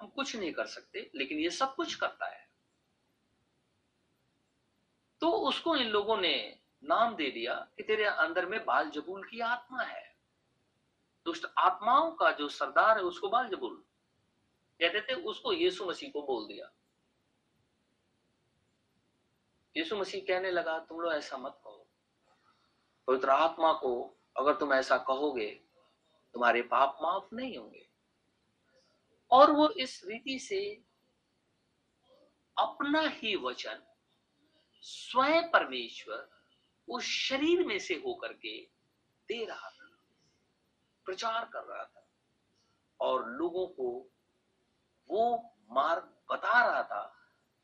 [0.00, 2.50] हम कुछ नहीं कर सकते, लेकिन ये सब कुछ करता है।
[5.20, 9.40] तो उसको इन लोगों ने नाम दे दिया कि तेरे अंदर में बाल जबूल की
[9.40, 10.16] आत्मा है।
[11.24, 13.84] दुष्ट आत्माओं का जो सरदार है, उसको बाल जबूल।
[14.80, 16.72] कहते थे, उसको यीशु मसीह को बोल दिया।
[19.76, 21.86] यीशु मसीह कहने लगा, तुम लोग ऐसा मत कहो
[23.06, 25.50] पवित्र आत्मा को अगर तुम ऐसा कहोगे,
[26.34, 27.88] तुम्हारे पाप माफ़ नहीं होंगे।
[29.30, 30.82] और वो इस रीति से
[32.58, 33.82] अपना ही वचन
[34.82, 36.30] स्वयं परमेश्वर
[36.88, 38.60] उस शरीर में से होकर के
[39.28, 39.98] दे रहा था,
[41.04, 42.08] प्रचार कर रहा था।
[43.00, 44.10] और लोगों को
[45.10, 47.16] वो मार्ग बता रहा था,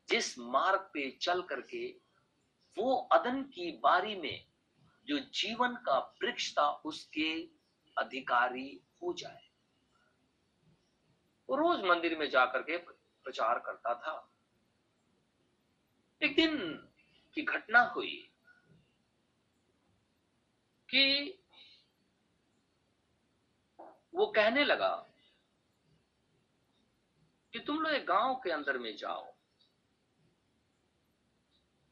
[0.09, 1.89] जिस मार्ग पे चल करके
[2.77, 4.46] वो अदन की बारी में
[5.07, 7.49] जो जीवन का वृक्ष था, उसके
[7.97, 9.49] अधिकारी हो जाए।
[11.49, 14.33] वो रोज मंदिर में जाकर के प्रचार करता था।
[16.21, 16.57] एक दिन
[17.33, 18.31] की घटना हुई
[20.89, 21.33] कि
[24.15, 24.95] वो कहने लगा
[27.53, 29.33] कि तुम लोग गाँव के अंदर में जाओ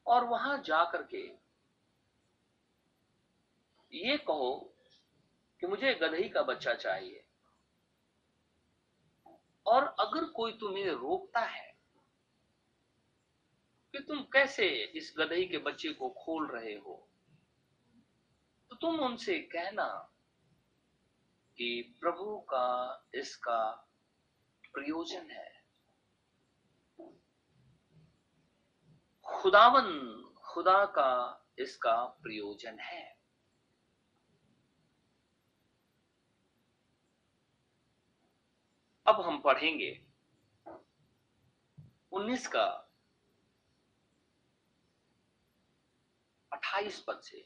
[0.06, 1.45] और वहाँ जाकर के
[3.92, 4.74] ये कहो
[5.60, 7.22] कि मुझे गधई का बच्चा चाहिए।
[9.66, 11.74] और अगर कोई तुम्हें रोकता है
[13.92, 17.08] कि तुम कैसे इस गधई के बच्चे को खोल रहे हो
[18.70, 19.86] तो तुम उनसे कहना
[21.58, 23.90] कि प्रभु का इसका
[24.74, 25.64] प्रयोजन है।
[29.26, 29.88] खुदावन,
[30.44, 31.10] खुदा का
[31.58, 33.15] इसका प्रयोजन है।
[39.06, 39.90] अब हम पढ़ेंगे
[42.12, 42.64] 19 का
[46.52, 47.44] 28 पद से।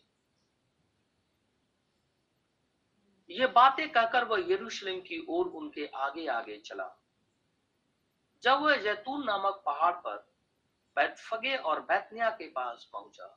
[3.30, 6.88] ये बातें कहकर वह यरूशलेम की ओर उनके आगे आगे चला।
[8.42, 10.16] जब वह जैतून नामक पहाड़ पर
[10.96, 13.36] बैतफगे और बैतनिया के पास पहुँचा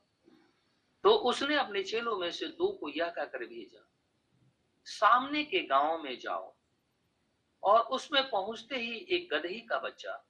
[1.04, 3.80] तो उसने अपने चेलों में से दो को यह कहकर भेजा,
[4.86, 6.53] सामने के गाँव में जाओ।
[7.64, 10.24] और उसमें पहुँचते ही एक गधही का बच्चा,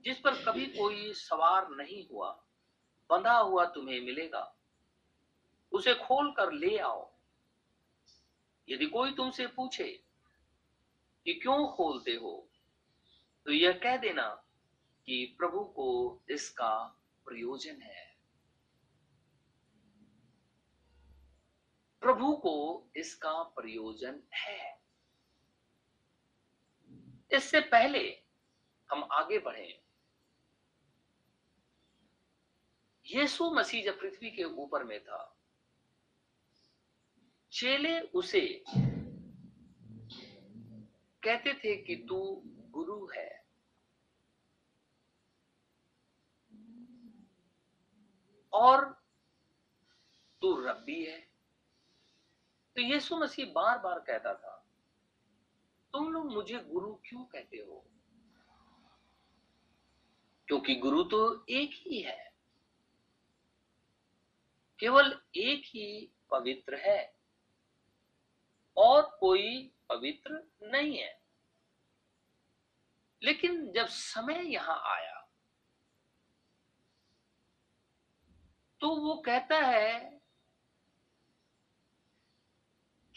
[0.00, 2.44] जिस पर कभी कोई सवार नहीं हुआ,
[3.10, 4.56] बंधा हुआ तुम्हें मिलेगा।
[5.72, 7.12] उसे खोल कर ले आओ।
[8.68, 10.04] यदि कोई तुमसे पूछे
[11.24, 12.48] कि क्यों खोलते हो
[13.46, 14.44] तो यह कह देना
[15.06, 16.84] कि प्रभु को इसका
[17.26, 18.16] प्रयोजन है।
[22.00, 24.81] प्रभु को इसका प्रयोजन है।
[27.32, 28.22] इससे पहले
[28.90, 29.82] हम आगे बढ़े।
[33.06, 35.36] यीशु मसीह जब पृथ्वी के ऊपर में था,
[37.52, 38.64] चेले उसे
[41.24, 43.46] कहते थे कि तू गुरु है।
[48.52, 48.92] और
[50.40, 51.20] तू रब्बी है।
[52.76, 54.61] तो यीशु मसीह बार बार कहता था
[55.92, 57.86] तुम लोग मुझे गुरु क्यों कहते हो?
[60.48, 62.34] क्योंकि गुरु तो एक ही है।
[64.78, 67.16] केवल एक ही पवित्र है
[68.76, 71.22] और कोई पवित्र नहीं है।
[73.22, 75.22] लेकिन जब समय यहाँ आया
[78.80, 80.11] तो वो कहता है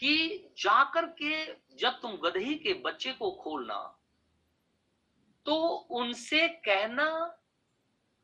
[0.00, 1.44] कि जाकर के
[1.76, 3.78] जब तुम गधे के बच्चे को खोलना
[5.46, 5.56] तो
[5.92, 7.06] उनसे कहना,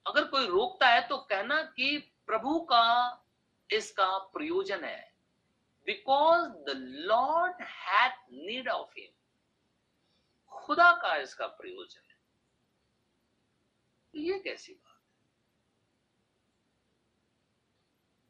[0.06, 2.84] अगर कोई रोकता है तो कहना कि प्रभु का
[3.70, 5.12] इसका प्रयोजन है।
[5.86, 6.72] Because the
[7.06, 9.12] lord had need of him
[10.52, 12.16] खुदा का इसका प्रयोजन है।
[14.14, 15.00] तो ये कैसी बात है?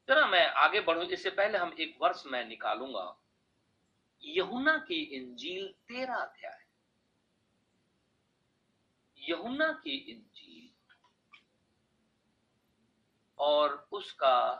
[0.09, 3.05] जरा मैं आगे बढ़ू, इससे पहले हम एक वर्ष में निकालूँगा।
[4.25, 6.67] यहुना की इंजील तेरा अध्याय
[9.29, 10.69] यहुना की इंजील।
[13.39, 14.55] और उसका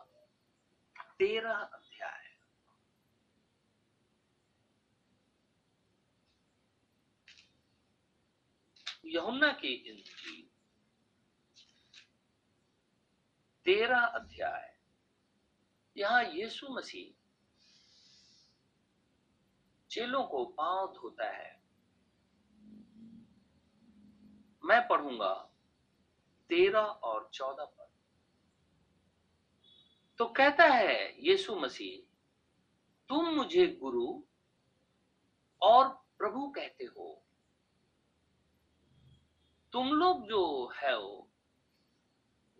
[0.99, 2.37] तेरह अध्याय
[9.05, 10.49] यहुना की इंजील।
[13.65, 14.79] तेरह अध्याय।
[15.97, 17.22] यहाँ यीशु मसीह
[19.93, 21.63] चेलों को पाँव धोता है।
[24.65, 25.35] मैं पढ़ूँगा
[26.49, 27.91] तेरह और चौदह पर।
[30.19, 32.17] तो कहता है यीशु मसीह,
[33.09, 34.23] तुम मुझे गुरु
[35.63, 37.23] और प्रभु कहते हो।
[39.73, 41.29] तुम लोग जो है हो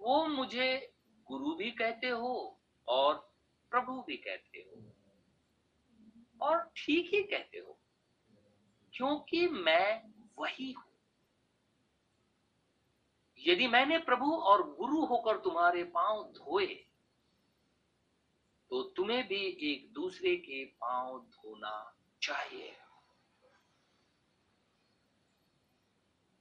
[0.01, 0.95] वो मुझे
[1.27, 3.15] गुरु भी कहते हो और
[3.71, 4.92] प्रभु भी कहते हो।
[6.43, 7.79] और ठीक ही कहते हो,
[8.95, 10.03] क्योंकि मैं
[10.39, 10.91] वही हूँ।
[13.39, 16.67] यदि मैंने प्रभु और गुरु होकर तुम्हारे पाँव धोए
[18.71, 21.75] तो तुम्हें भी एक दूसरे के पाँव धोना
[22.23, 22.73] चाहिए।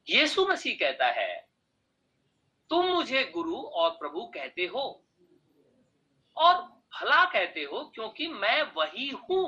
[0.07, 1.33] यीशु मसीह कहता है,
[2.69, 4.83] तुम मुझे गुरु और प्रभु कहते हो
[6.37, 6.61] और
[6.93, 9.43] भला कहते हो क्योंकि मैं वही हूँ।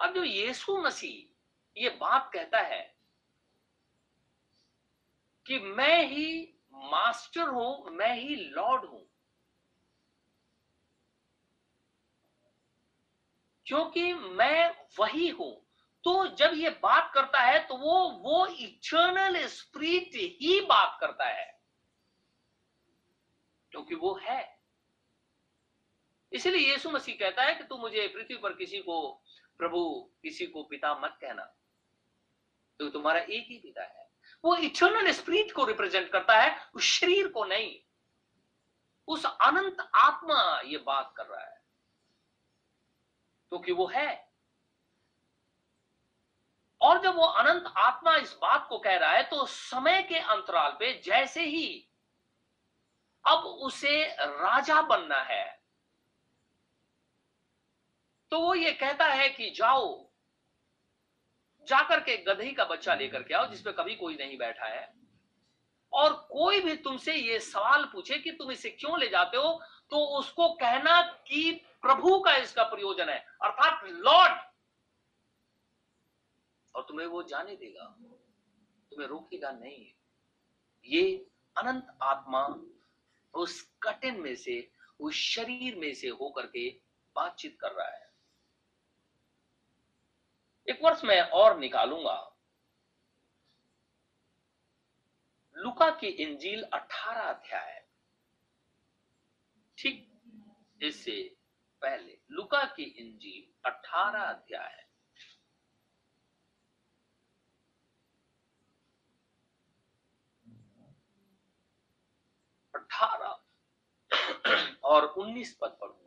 [0.00, 1.26] अब जो यीशु मसीह,
[1.76, 2.98] ये बात कहता है
[5.46, 9.06] कि मैं ही मास्टर हूँ, मैं ही लॉर्ड हूँ।
[13.66, 15.66] क्योंकि मैं वही हूँ
[16.04, 21.60] तो जब ये बात करता है तो वो वो इटर्नल स्प्रिट ही बात करता है।
[23.70, 24.60] क्योंकि वो है।
[26.32, 29.22] इसलिए यीशु मसीह कहता है कि तू मुझे पृथ्वी पर किसी को
[29.60, 31.44] प्रभु, किसी को पिता मत कहना।
[32.78, 34.10] तो तुम्हारा एक ही पिता है।
[34.44, 37.80] वो इटर्नल स्प्रिट को रिप्रेजेंट करता है, उस शरीर को नहीं।
[39.08, 41.64] उस अनंत आत्मा ये बात कर रहा है।
[43.48, 44.30] क्योंकि तो वो है।
[46.80, 50.70] और जब वो अनंत आत्मा इस बात को कह रहा है तो समय के अंतराल
[50.70, 51.88] पे जैसे ही
[53.26, 55.59] अब उसे राजा बनना है
[58.32, 60.10] तो वो ये कहता है कि जाओ,
[61.68, 64.92] जाकर के गधे का बच्चा लेकर के आओ जिसपे कभी कोई नहीं बैठा है।
[65.92, 69.52] और कोई भी तुमसे ये सवाल पूछे कि तुम इसे क्यों ले जाते हो
[69.90, 71.50] तो उसको कहना कि
[71.82, 74.40] प्रभु का इसका प्रयोजन है, अर्थात लॉर्ड।
[76.74, 77.84] और तुम्हें वो जाने देगा।
[78.92, 79.92] तुम्हें रोकेगा नहीं।
[80.84, 82.46] ये अनंत आत्मा
[83.34, 86.68] उस कटिन में से, उस शरीर में से होकर के
[87.16, 88.09] बातचीत कर रहा है।
[90.70, 92.18] एक वर्ष मैं और निकालूँगा।
[95.56, 97.86] लुका की इंजील 18 अध्याय।
[99.78, 100.06] ठीक
[100.82, 101.36] इससे
[101.82, 104.86] पहले, लुका की इंजील 18 अध्याय।
[112.74, 113.42] अठारह
[114.84, 115.99] और उन्नीस पद पढ़ूँगा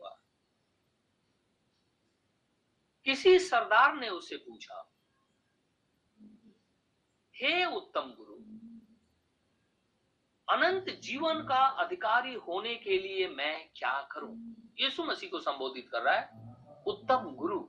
[3.04, 4.92] किसी सरदार ने उसे पूछा,
[7.34, 8.34] हे उत्तम गुरु,
[10.48, 14.36] अनंत जीवन का अधिकारी होने के लिए मैं क्या करूँ?
[14.80, 16.54] यीशु मसीह को संबोधित कर रहा है,
[16.86, 17.68] उत्तम गुरु,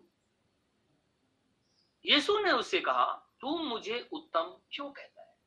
[2.05, 5.38] यीशु ने उससे कहा, तू मुझे उत्तम क्यों कहता है?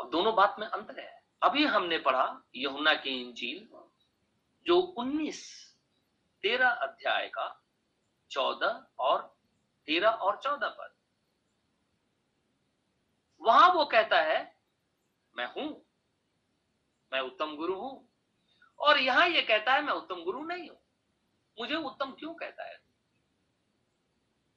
[0.00, 3.68] अब दोनों बात में अंतर है। अभी हमने पढ़ा यमुना की इंजील,
[4.66, 5.42] जो 19
[6.42, 7.61] तेरह अध्याय का
[8.32, 9.36] चौदह और
[9.86, 10.94] तेरह और चौदह पद
[13.42, 14.56] वहाँ वो कहता है,
[15.36, 15.84] मैं हूँ,
[17.12, 18.08] मैं उत्तम गुरु हूँ।
[18.78, 20.78] और यहाँ ये कहता है, मैं उत्तम गुरु नहीं हूँ।
[21.58, 22.80] मुझे उत्तम क्यों कहता है?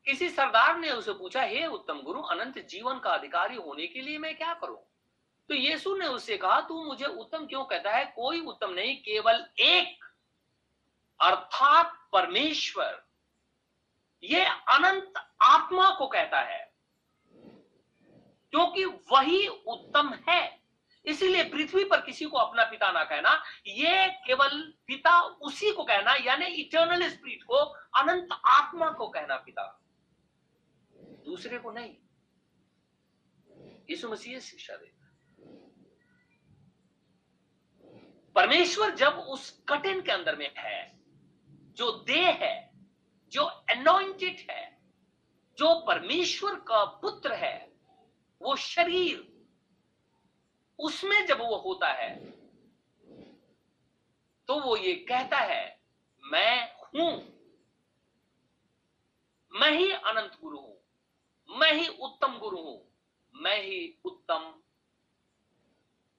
[0.05, 4.17] किसी सरदार ने उसे पूछा, हे उत्तम गुरु, अनंत जीवन का अधिकारी होने के लिए
[4.17, 4.83] मैं क्या करूँ?
[5.49, 8.05] तो यीशु ने उससे कहा, तू मुझे उत्तम क्यों कहता है?
[8.05, 10.05] कोई उत्तम नहीं, केवल एक,
[11.21, 13.04] अर्थात परमेश्वर।
[14.25, 16.63] ये अनंत आत्मा को कहता है,
[18.53, 20.65] क्योंकि वही उत्तम है।
[21.05, 26.13] इसीलिए पृथ्वी पर किसी को अपना पिता ना कहना, ये केवल पिता उसी को कहना,
[26.15, 27.57] यानी इटर्नल स्पिरिट को,
[27.99, 29.81] अनंत आत्मा को कहना पिता।
[31.25, 31.95] दूसरे को नहीं।
[33.89, 34.93] यीशु मसीह शिक्षा देता
[38.35, 40.99] परमेश्वर जब उस कटिन के अंदर में है,
[41.77, 42.74] जो देह है
[43.35, 44.63] जो अनोइंटेड है,
[45.57, 47.57] जो परमेश्वर का पुत्र है,
[48.41, 49.17] वो शरीर,
[50.79, 52.35] उसमें जब वो होता है
[54.47, 55.63] तो वो ये कहता है,
[56.23, 57.11] मैं हूँ।
[59.53, 60.77] मैं ही अनंत गुरु हूँ।
[61.49, 62.79] मैं ही उत्तम गुरु हूँ।
[63.35, 64.61] मैं ही उत्तम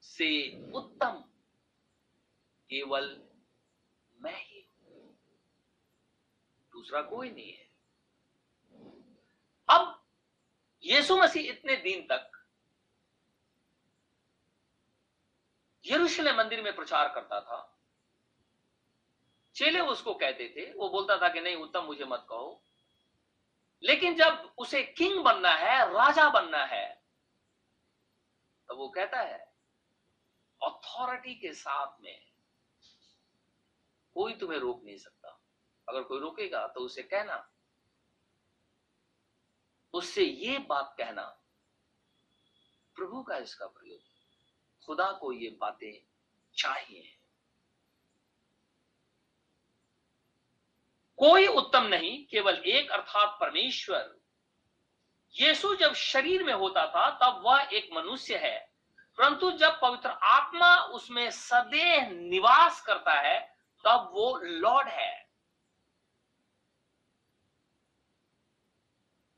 [0.03, 0.31] से
[0.73, 1.25] उत्तम।
[2.71, 3.23] केवल
[4.21, 4.56] मैं ही
[6.87, 7.67] दूसरा कोई नहीं है।
[9.69, 10.03] अब
[10.85, 12.33] यीशु मसीह इतने दिन तक
[15.85, 17.59] यरूशलेम मंदिर में प्रचार करता था।
[19.55, 22.63] चेले उसको कहते थे, वो बोलता था कि नहीं, उत्तम मुझे मत कहो।
[23.83, 26.87] लेकिन जब उसे किंग बनना है, राजा बनना है
[28.69, 29.39] तो वो कहता है
[30.63, 32.27] अथॉरिटी के साथ में
[34.15, 35.36] कोई तुम्हें रोक नहीं सकता।
[35.89, 37.51] अगर कोई रोकेगा तो उसे कहना।
[39.95, 41.43] उससे ये बात कहना,
[42.95, 44.01] प्रभु का इसका प्रयोग।
[44.87, 46.07] खुदा को ये बातें
[46.57, 47.13] चाहिए।
[51.17, 54.21] कोई उत्तम नहीं, केवल एक अर्थात परमेश्वर।
[55.41, 58.73] यीशु जब शरीर में होता था, तब वह एक मनुष्य है।
[59.19, 65.26] परंतु जब पवित्र आत्मा उसमें सदैव निवास करता है, तब वो लॉर्ड है।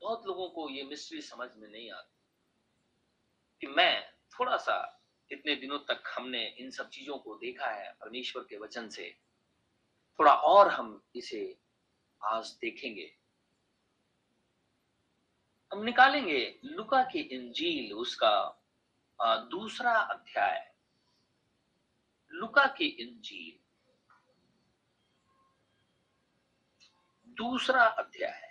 [0.01, 2.15] बहुत लोगों को ये मिस्ट्री समझ में नहीं आती।
[3.61, 8.43] कि मैं थोड़ा सा इतने दिनों तक हमने इन सब चीज़ों को देखा है परमेश्वर
[8.43, 9.19] के वचन से,
[10.19, 11.59] थोड़ा और हम इसे
[12.23, 13.17] आज देखेंगे।
[15.73, 18.63] हम निकालेंगे लुका की इंजील, उसका
[19.21, 20.75] दूसरा अध्याय।
[22.31, 23.59] लुका की इंजील।
[27.27, 28.48] दूसरा अध्याय।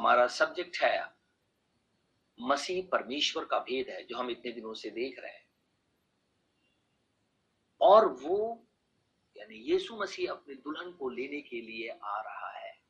[0.00, 1.14] हमारा सब्जेक्ट है
[2.40, 5.48] मसीह परमेश्वर का भेद है, जो हम इतने दिनों से देख रहे हैं।
[7.80, 8.66] और वो,
[9.36, 12.82] यानी यीशु मसीह अपने दुल्हन को लेने के लिए आ रहा है।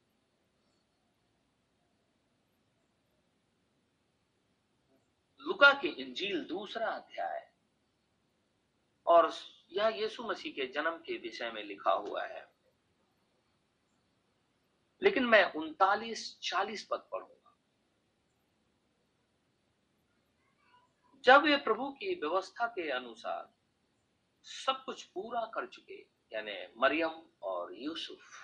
[5.41, 7.53] लुका के इंजील दूसरा अध्याय।
[9.07, 9.33] और
[9.73, 12.50] यह यीशु मसीह के जन्म के विषय में लिखा हुआ है।
[15.03, 17.37] लेकिन मैं उनतालीस, चालीस पद पढ़ूँगा।
[21.25, 23.53] जब वे प्रभु की व्यवस्था के अनुसार
[24.45, 25.99] सब कुछ पूरा कर चुके,
[26.33, 28.39] यानी मरियम और यूसुफ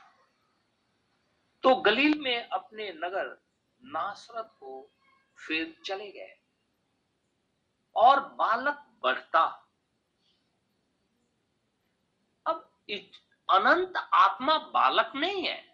[1.65, 3.37] तो गलील में अपने नगर
[3.83, 4.91] नासरत को
[5.39, 6.37] फिर चले गए
[7.97, 9.45] और बालक बढ़ता।
[12.47, 12.69] अब
[13.49, 15.66] अनंत आत्मा बालक नहीं है।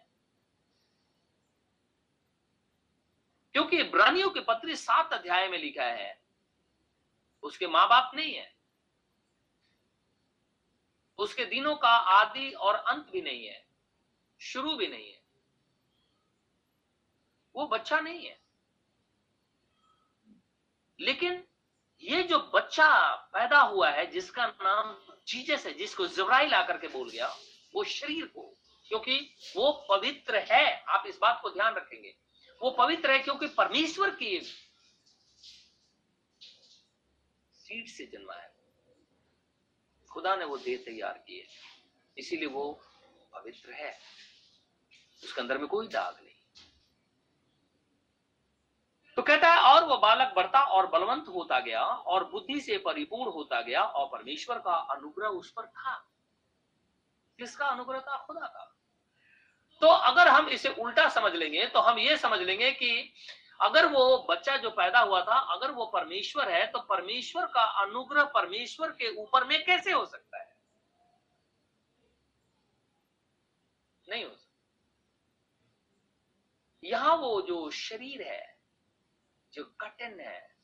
[3.53, 6.21] क्योंकि इब्रानियों के पत्री सात अध्याय में लिखा है,
[7.43, 8.55] उसके माँ बाप नहीं है।
[11.17, 13.67] उसके दिनों का आदि और अंत भी नहीं है,
[14.41, 15.21] शुरू भी नहीं है।
[17.55, 18.41] वो बच्चा नहीं है।
[20.99, 21.47] लेकिन
[22.01, 27.09] ये जो बच्चा पैदा हुआ है, जिसका नाम जीजस है, जिसको जबराइल आकर के बोल
[27.09, 27.27] गया,
[27.75, 28.53] वो शरीर को,
[28.87, 32.22] क्योंकि वो पवित्र है, आप इस बात को ध्यान रखेंगे।
[32.63, 34.41] वो पवित्र है क्योंकि परमेश्वर की
[37.53, 38.55] सीट से जन्मा है।
[40.11, 41.47] खुदा ने वो देह तैयार की है।
[42.17, 42.81] इसीलिए वो
[43.33, 43.99] पवित्र है।
[45.23, 46.35] उसके अंदर में कोई दाग नहीं।
[49.15, 53.31] तो कहता है, और वो बालक बढ़ता और बलवंत होता गया और बुद्धि से परिपूर्ण
[53.31, 55.95] होता गया और परमेश्वर का अनुग्रह उस पर था।
[57.37, 58.17] किसका अनुग्रह था?
[58.17, 58.82] खुदा का।
[59.83, 63.13] तो अगर हम इसे उल्टा समझ लेंगे तो हम ये समझ लेंगे कि
[63.61, 68.23] अगर वो बच्चा जो पैदा हुआ था, अगर वो परमेश्वर है तो परमेश्वर का अनुग्रह
[68.23, 70.57] परमेश्वर के ऊपर में कैसे हो सकता है?
[74.09, 74.61] नहीं हो सकता।
[76.83, 78.59] यहाँ वो जो शरीर है,
[79.53, 80.55] जो कटन है,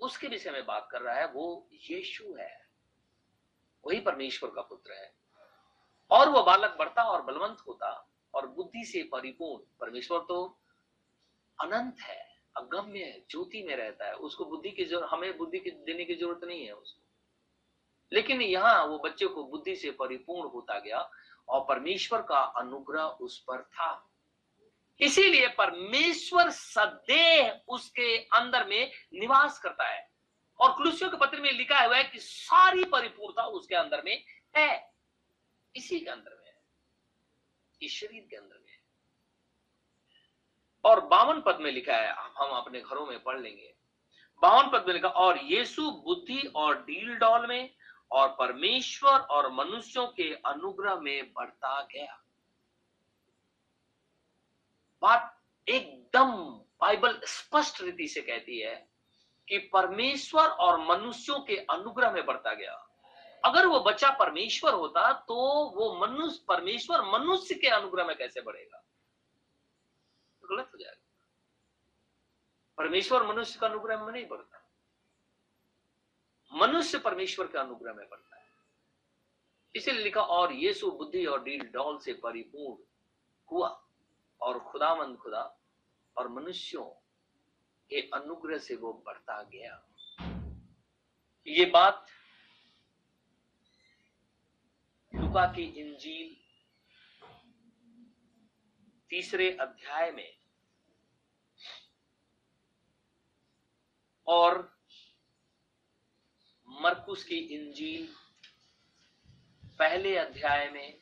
[0.00, 2.68] उसके विषय में बात कर रहा है, वो यीशु है।
[3.86, 5.23] वही परमेश्वर का पुत्र है।
[6.14, 10.58] और वह बालक बढ़ता और बलवंत होता और बुद्धि से परिपूर्ण। परमेश्वर तो
[11.60, 15.70] अनंत है, अगम्य है, ज्योति में रहता है। उसको बुद्धि की ज़रूरत, हमें बुद्धि की
[15.70, 17.02] देने की ज़रूरत नहीं है उसको।
[18.12, 21.10] लेकिन यहाँ वो बच्चे को बुद्धि से परिपूर्ण होता गया
[21.48, 24.10] और परमेश्वर का अनुग्रह उस पर था।
[25.00, 30.10] इसीलिए परमेश्वर सदैव उसके अंदर में निवास करता है।
[30.60, 34.24] और कुलुसियों के पत्र में लिखा हुआ है कि सारी परिपूर्णता उसके अंदर में
[34.56, 34.93] है।
[35.76, 36.62] इसी के अंदर में है।
[37.82, 38.78] इस शरीर के अंदर में है।
[40.84, 43.74] और बावन पद में लिखा है हम अपने घरों में पढ़ लेंगे।
[44.42, 47.74] बावन पद में लिखा, और यीशु बुद्धि और डील डॉल में
[48.10, 52.24] और परमेश्वर और मनुष्यों के अनुग्रह में बढ़ता गया।
[55.02, 56.32] बात एकदम
[56.80, 58.88] बाइबल स्पष्ट रीति से कहती है
[59.48, 62.83] कि परमेश्वर और मनुष्यों के अनुग्रह में बढ़ता गया।
[63.44, 65.34] अगर वो बच्चा परमेश्वर होता तो
[65.70, 68.84] वो मनुष्य, परमेश्वर मनुष्य के अनुग्रह में कैसे बढ़ेगा?
[70.42, 71.00] तो गलत हो जाएगा।
[72.78, 74.60] परमेश्वर मनुष्य का अनुग्रह में नहीं बढ़ता।
[76.52, 78.46] मनुष्य परमेश्वर के अनुग्रह में बढ़ता है।
[79.74, 82.82] इसीलिए लिखा, और यीशु बुद्धि और डील डॉल से परिपूर्ण
[83.52, 83.84] हुआ,
[84.40, 85.58] और खुदामंद खुदा
[86.16, 86.84] और मनुष्यों
[87.90, 89.86] के अनुग्रह से वो बढ़ता गया।
[91.46, 92.06] ये बात
[95.14, 96.36] लुका की इंजील
[99.10, 100.36] तीसरे अध्याय में।
[104.26, 104.78] और
[106.68, 108.08] मरकुस की इंजील
[109.78, 110.98] पहले अध्याय में,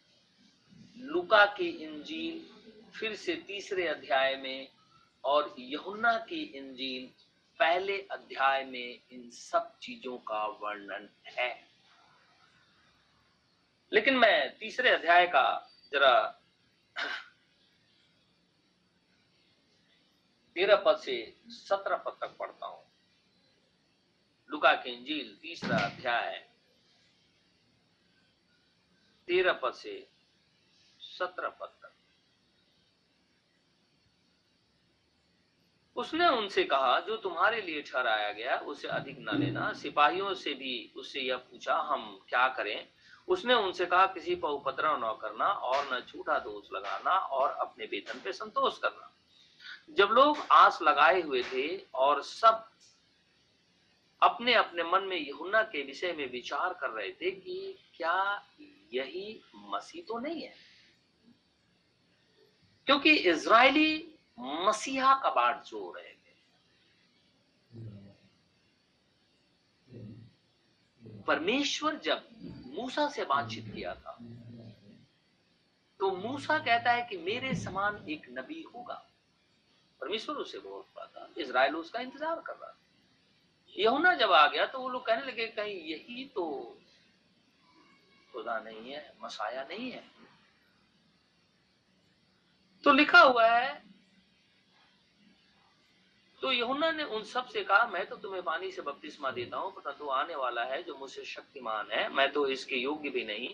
[0.96, 2.46] लुका की इंजील
[2.90, 4.68] फिर से तीसरे अध्याय में,
[5.24, 7.06] और यहुन्ना की इंजील
[7.58, 11.71] पहले अध्याय में इन सब चीज़ों का वर्णन है।
[13.92, 16.14] लेकिन मैं तीसरे अध्याय का जरा
[20.56, 22.84] तेरह पद से सत्रह पद तक पढ़ता हूँ।
[24.50, 26.48] लुका के इंजील, तीसरा अध्याय,
[29.26, 30.08] तेरह पद से
[31.00, 31.92] सत्रह पद तक।
[35.96, 40.92] उसने उनसे कहा, जो तुम्हारे लिए ठहराया गया, उसे अधिक न लेना। सिपाहियों से भी
[40.96, 42.88] उससे यह पूछा, हम क्या करें?
[43.32, 47.84] उसने उनसे कहा किसी पर उपद्रव न करना और न झूठा दोष लगाना और अपने
[47.84, 49.08] वेतन पे संतोष करना।
[49.90, 52.68] जब लोग आस लगाए हुए थे और सब
[54.22, 58.46] अपने अपने मन में यहुन्ना के विषय में विचार कर रहे थे कि क्या
[58.94, 60.54] यही मसीह तो नहीं है?
[62.86, 66.34] क्योंकि इज़राइली मसीहा का बाट जो रहे थे
[71.26, 72.28] परमेश्वर जब
[72.72, 74.18] मूसा से बातचीत किया था।
[76.00, 78.94] तो मूसा कहता है कि मेरे समान एक नबी होगा।
[80.00, 82.78] परमेश्वर उसे बोल पाता। इसराइल उसका इंतज़ार कर रहा था।
[83.76, 86.44] यहुना जब आ गया तो वो लोग कहने लगे, कहीं यही तो
[88.32, 90.04] खुदा नहीं है, मसाया नहीं है?
[92.84, 93.91] तो लिखा हुआ है
[96.42, 100.08] तो यहुना ने उन सबसे कहा, मैं तो तुम्हें पानी से बपतिस्मा देता हूँ परंतु
[100.10, 103.48] आने वाला है जो मुझसे शक्तिमान है। मैं तो इसके योग्य भी नहीं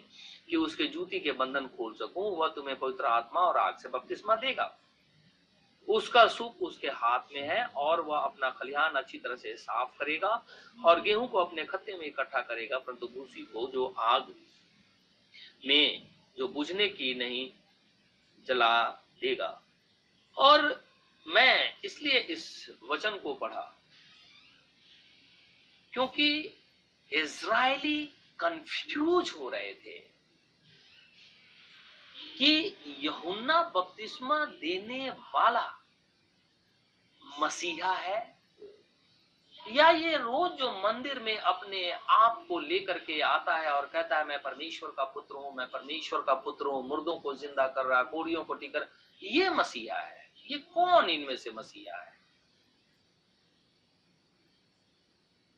[0.48, 4.36] कि उसके जूती के बंधन खोल सकूँ, वह तुम्हें पवित्र आत्मा और आग से बपतिस्मा
[4.36, 4.74] देगा।
[5.88, 10.30] उसका सूप उसके हाथ में है और वह अपना खलिहान अच्छी तरह से साफ़ करेगा
[10.78, 14.34] और गेहूँ को अपने खत्ते में इकट्ठा करेगा, परंतु भूसी को जो आग
[15.66, 17.48] में, जो बुझने की नहीं
[18.46, 18.84] जला
[19.20, 19.60] देगा।
[20.36, 20.68] और
[21.28, 22.44] मैं इसलिए इस
[22.90, 23.60] वचन को पढ़ा
[25.92, 26.28] क्योंकि
[27.12, 28.04] इज़राइली
[28.38, 29.98] कंफ्यूज हो रहे थे
[32.38, 35.66] कि यहुन्ना बपतिस्मा देने वाला
[37.40, 38.20] मसीहा है
[39.66, 44.18] या ये रोज जो मंदिर में अपने आप को लेकर के आता है और कहता
[44.18, 47.86] है, मैं परमेश्वर का पुत्र हूँ, मैं परमेश्वर का पुत्र हूँ, मुर्दों को ज़िंदा कर
[47.86, 48.88] रहा कोड़ियों को टिकर
[49.22, 50.17] ये मसीहा है।
[50.50, 52.18] ये कौन इनमें से मसीहा है?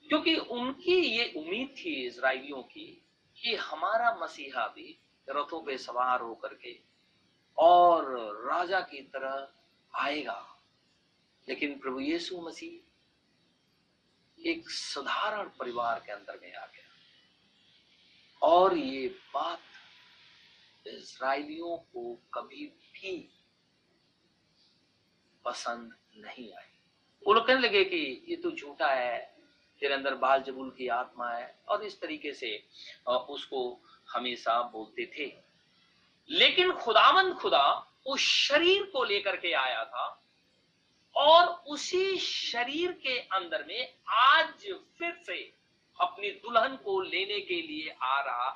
[0.08, 3.06] क्योंकि उनकी ये उम्मीद थी इसराइलियों की
[3.42, 4.98] कि हमारा मसीहा भी
[5.30, 6.80] रथों पे सवार होकर के
[7.58, 8.04] और
[8.46, 9.52] राजा की तरह
[9.94, 10.62] आएगा।
[11.48, 12.90] लेकिन प्रभु यीशु मसीह
[14.46, 16.86] एक साधारण परिवार के अंदर में आ गया।
[18.42, 19.60] और ये बात
[20.86, 23.36] इसराइलियों को कभी भी
[25.44, 26.68] पसंद नहीं आई
[27.22, 29.18] वो लोग कहने लगे कि ये तो झूठा है,
[29.82, 32.56] तेरे अंदर बाल जबूल की आत्मा है, और इस तरीके से
[33.08, 33.60] उसको
[34.08, 35.26] हमेशा बोलते थे।
[36.30, 37.66] लेकिन खुदामंद खुदा
[38.06, 40.06] उस शरीर को लेकर के आया था,
[41.16, 44.66] और उसी शरीर के अंदर में आज
[44.98, 45.38] फिर से
[45.98, 48.50] अपनी दुल्हन को लेने के लिए आ रहा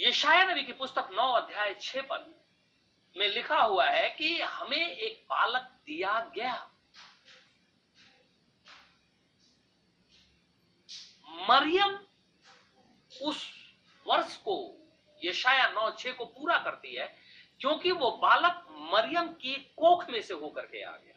[0.00, 2.34] ये शायद नबी की पुस्तक नौ अध्याय छह पद
[3.16, 6.54] में लिखा हुआ है कि हमें एक बालक दिया गया।
[11.50, 11.98] मरियम
[13.22, 13.46] उस
[14.06, 14.56] वर्ष को,
[15.22, 17.06] यशाया नौ छह को पूरा करती है,
[17.60, 21.13] क्योंकि वो बालक मरियम की कोख में से होकर के आ गया।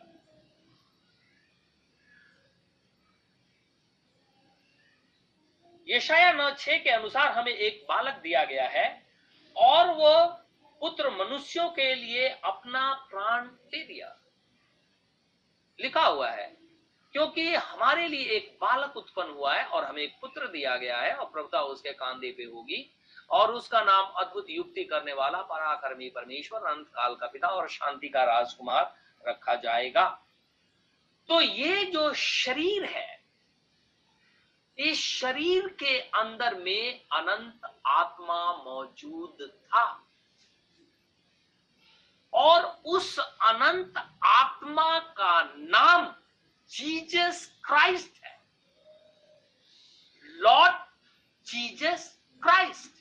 [5.88, 8.86] यशाया नौ छह के अनुसार हमें एक बालक दिया गया है
[9.56, 10.14] और वो
[10.82, 14.14] पुत्र मनुष्यों के लिए अपना प्राण दे दिया।
[15.80, 16.46] लिखा हुआ है,
[17.16, 21.14] क्योंकि हमारे लिए एक बालक उत्पन्न हुआ है और हमें एक पुत्र दिया गया है
[21.14, 22.86] और प्रभुता उसके कांधे पे होगी
[23.30, 28.10] और उसका नाम अद्भुत युक्ति करने वाला पराक्रमी परमेश्वर अंत काल का पिता और शांति
[28.10, 30.08] का राजकुमार रखा जाएगा।
[31.30, 33.17] तो ये जो शरीर है
[34.80, 40.04] इस शरीर के अंदर में अनंत आत्मा मौजूद था।
[42.34, 46.16] और उस अनंत आत्मा का नाम
[46.70, 48.42] जीजस क्राइस्ट है।
[50.26, 50.76] Lord
[51.46, 52.92] Jesus Christ.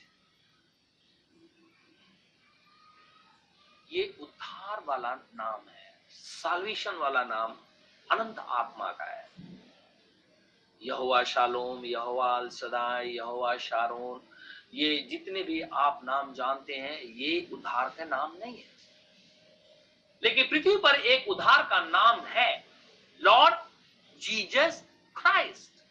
[3.91, 7.57] ये उद्धार वाला नाम है साल्वेशन वाला नाम
[8.11, 9.26] अनंत आत्मा का है।
[10.81, 14.21] यहोवा शालोम, यहोवा सदाई यहोवा शारोन।
[14.73, 18.77] ये जितने भी आप नाम जानते हैं, ये उद्धार का नाम नहीं है।
[20.23, 22.65] लेकिन पृथ्वी पर एक उद्धार का नाम है
[23.21, 23.55] लॉर्ड
[24.19, 24.83] जीजस
[25.15, 25.83] क्राइस्ट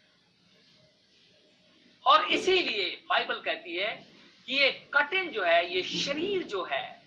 [2.06, 4.06] और इसीलिए बाइबल कहती है
[4.46, 7.02] कि ये कठिन जो है, ये शरीर जो है,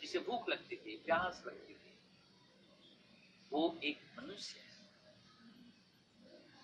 [0.00, 1.98] जिसे भूख लगती थी, प्यास लगती थी,
[3.52, 4.69] वो एक मनुष्य है।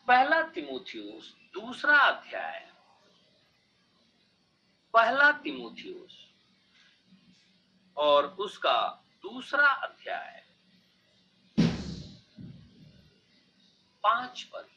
[0.07, 2.73] पहला तिमोथियस, दूसरा अध्याय।
[4.93, 6.13] पहला तिमोथियस
[7.97, 10.47] और उसका दूसरा अध्याय।
[14.03, 14.69] पाँच पद।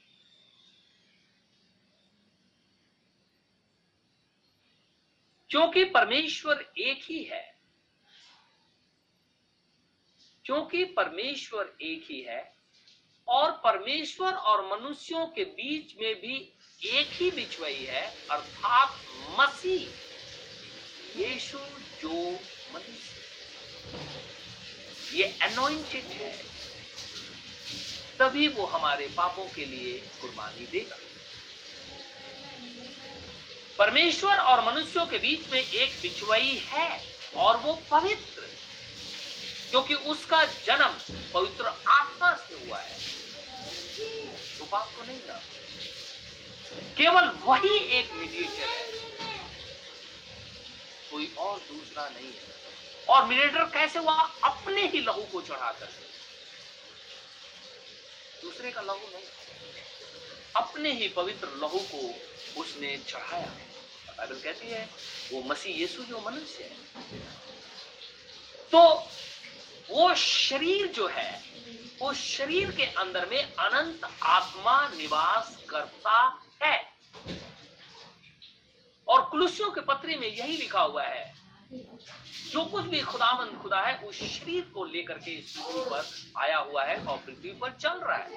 [5.49, 7.59] क्योंकि परमेश्वर एक ही है,
[10.45, 12.58] क्योंकि परमेश्वर एक ही है
[13.29, 16.35] और परमेश्वर और मनुष्यों के बीच में भी
[16.85, 18.89] एक ही बिछवई है, अर्थात
[19.39, 21.57] मसीह। यीशु
[22.01, 22.31] जो
[22.73, 23.17] मनुष्य
[25.17, 26.31] ये अनोइंटेड है।
[28.19, 30.97] तभी वो हमारे पापों के लिए कुर्बानी देगा।
[33.79, 36.89] परमेश्वर और मनुष्यों के बीच में एक बिछवई है
[37.35, 38.41] और वो पवित्र,
[39.71, 40.99] क्योंकि उसका जन्म
[41.33, 42.97] पवित्र आत्मा से हुआ है।
[44.71, 45.43] पाप को नहीं था।
[46.97, 48.87] केवल वही एक मीडिएटर है।
[51.11, 52.59] कोई और दूसरा नहीं है।
[53.09, 54.13] और मीडिएटर कैसे हुआ
[54.43, 55.89] अपने ही लहू को चढ़ाकर
[58.41, 59.23] दूसरे का लहू नहीं।
[60.55, 62.13] अपने ही पवित्र लहू को
[62.61, 63.53] उसने चढ़ाया।
[64.17, 64.89] बाइबल कहती है,
[65.31, 66.77] वो मसीह यीशु जो मनुष्य है।
[68.71, 69.09] तो
[69.89, 71.43] वो शरीर जो है
[72.01, 76.93] उस शरीर के अंदर में अनंत आत्मा निवास करता है।
[79.07, 81.33] और कुलुसियों के पत्री में यही लिखा हुआ है,
[82.51, 86.05] जो कुछ भी खुदामंद खुदा है, उस शरीर को लेकर के इस पृथ्वी पर
[86.37, 88.29] आया हुआ है और पृथ्वी पर चल रहा है।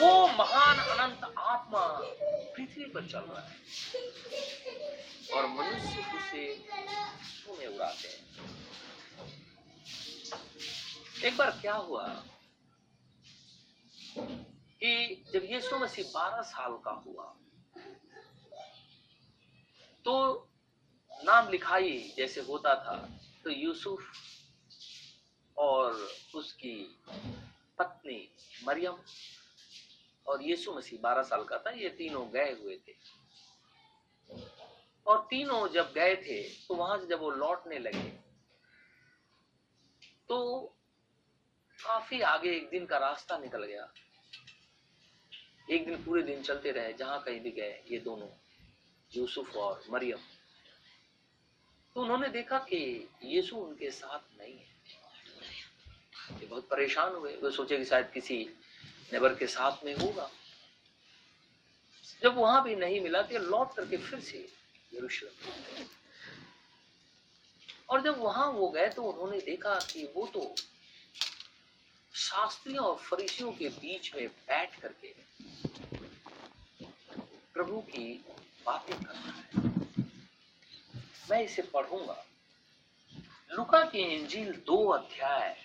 [0.00, 1.86] वो महान अनंत आत्मा
[2.56, 3.56] पृथ्वी पर चल रहा है।
[5.34, 6.54] और मनुष्य उसे
[7.66, 8.18] उड़ाते हैं।
[11.24, 12.06] एक बार क्या हुआ
[14.80, 17.24] कि जब यीशु मसीह बारह साल का हुआ
[20.04, 20.14] तो
[21.12, 22.96] नाम लिखाई जैसे होता था
[23.44, 24.12] तो यूसुफ
[25.56, 26.76] और उसकी
[27.78, 28.20] पत्नी
[28.66, 28.98] मरियम
[30.26, 32.96] और यीशु मसीह बारह साल का था, ये तीनों गए हुए थे।
[35.06, 38.08] और तीनों जब गए थे तो वहाँ से जब वो लौटने लगे
[40.28, 40.38] तो
[41.84, 43.92] काफ़ी आगे एक दिन का रास्ता निकल गया।
[45.70, 48.28] एक दिन पूरे दिन चलते रहे, जहाँ कहीं भी गए, ये दोनों,
[49.16, 50.18] यूसुफ और मरियम।
[51.94, 54.66] तो उन्होंने देखा कि यीशु उनके साथ नहीं है।
[56.40, 58.50] ये बहुत परेशान हुए। वो सोचे कि शायद किसी
[59.12, 60.30] नेबर के साथ में होगा।
[62.22, 64.48] जब वहाँ भी नहीं मिला तो लौट करके फिर से
[64.94, 65.86] यरूशलेम।
[67.90, 70.54] और जब वहाँ वो गए तो उन्होंने देखा कि वो तो
[72.18, 75.14] शास्त्रियों और फरीसियों के बीच में बैठ करके
[77.54, 78.24] प्रभु की
[78.66, 79.48] बातें कर रहा है।
[81.30, 82.24] मैं इसे पढ़ूँगा।
[83.52, 85.56] लुका की इंजील दो अध्याय।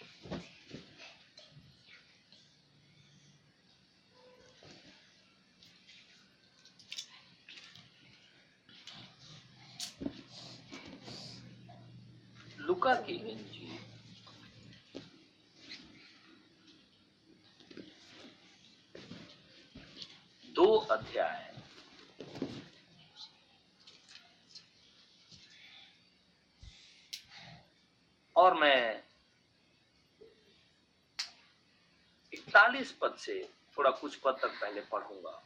[12.60, 13.64] लुका की इंजील
[20.56, 21.52] दो अध्याय।
[28.36, 29.04] और मैं
[32.34, 35.42] इकतालीस पद से थोड़ा कुछ पद तक पहले पढ़ूँगा।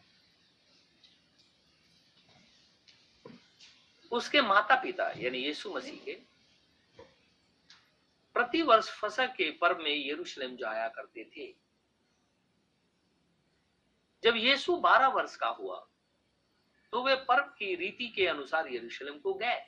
[4.11, 6.13] उसके माता पिता यानी यीशु मसीह के
[8.35, 11.66] प्रति वर्ष फसक के पर्व में यरूशलेम जाया करते थे।
[14.23, 15.85] जब यीशु बारह वर्ष का हुआ
[16.93, 19.59] तो वे पर्व की रीति के अनुसार यरूशलेम को गए।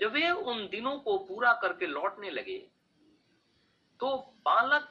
[0.00, 2.58] जब वे उन दिनों को पूरा करके लौटने लगे
[4.00, 4.88] तो बालक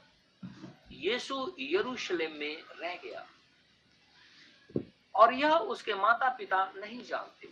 [0.91, 3.26] यीशु यरूशलेम में रह गया।
[5.16, 7.47] और यह उसके माता पिता नहीं जानते।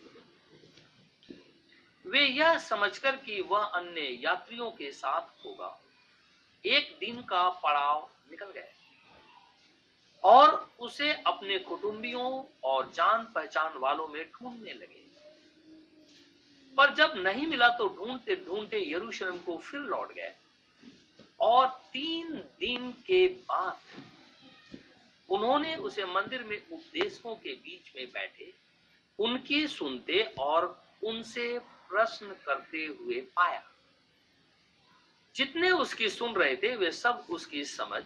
[2.06, 5.78] वे यह समझकर कि वह अन्य यात्रियों के साथ होगा।
[6.66, 8.74] एक दिन का पड़ाव निकल गए
[10.24, 15.06] और उसे अपने कुटुंबियों और जान पहचान वालों में ढूँढने लगे।
[16.78, 20.36] पर जब नहीं मिला तो ढूंढते ढूंढते यरूशलेम को फिर लौट गए।
[21.40, 23.80] और तीन दिन के बाद
[25.30, 28.54] उन्होंने उसे मंदिर में उपदेशकों के बीच में बैठे,
[29.20, 33.64] उनकी सुनते और उनसे प्रश्न करते हुए पाया।
[35.36, 38.04] जितने उसकी सुन रहे थे, वे सब उसकी समझ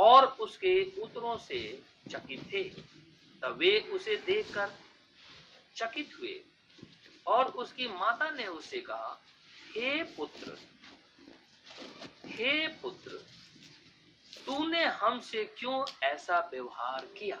[0.00, 2.64] और उसके उत्तरों से चकित थे।
[3.42, 4.70] तब वे उसे देखकर
[5.76, 6.44] चकित हुए
[7.26, 9.20] और उसकी माता ने उसे कहा,
[9.76, 10.58] हे पुत्र
[12.26, 13.10] हे पुत्र,
[14.46, 17.36] तूने हमसे क्यों ऐसा व्यवहार किया?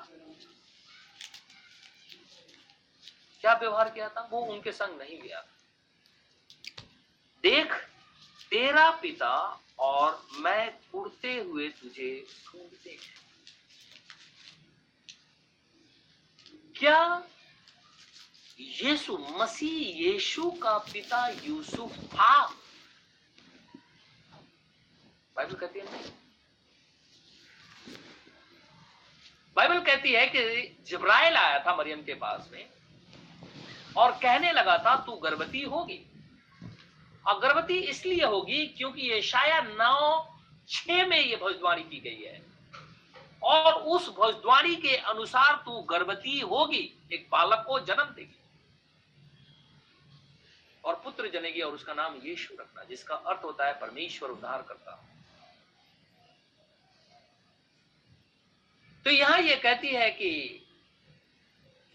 [3.40, 4.28] क्या व्यवहार किया था?
[4.30, 5.40] वो उनके संग नहीं गया।
[7.44, 7.89] देख
[8.52, 9.34] तेरा पिता
[9.78, 12.10] और मैं उड़ते हुए तुझे
[12.46, 13.18] ढूंढते हैं।
[16.76, 17.22] क्या
[18.60, 22.46] यीशु मसीह यीशु का पिता यूसुफ था?
[25.36, 26.10] बाइबल कहती है नहीं
[29.56, 30.42] बाइबल कहती है कि
[30.86, 32.68] जबराइल आया था मरियम के पास में
[33.96, 36.04] और कहने लगा था, तू गर्भवती होगी।
[37.26, 40.26] और गर्भवती इसलिए होगी क्योंकि ये शायद नौ
[40.68, 42.42] छ में ये भविष्यवाणी की गई है।
[43.42, 48.36] और उस भविष्यवाणी के अनुसार तू गर्भवती होगी, एक बालक को जन्म देगी।
[50.84, 55.06] और पुत्र जनेगी और उसका नाम यीशु रखना, जिसका अर्थ होता है परमेश्वर उद्धार करता।
[59.04, 60.30] तो यहाँ ये कहती है कि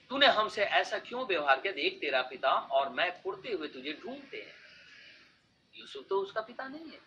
[0.10, 1.74] तूने हमसे ऐसा क्यों व्यवहार किया?
[1.74, 4.65] देख तेरा पिता और मैं उड़ते हुए तुझे ढूंढते हैं।
[5.78, 7.00] यूसुफ तो उसका पिता नहीं है।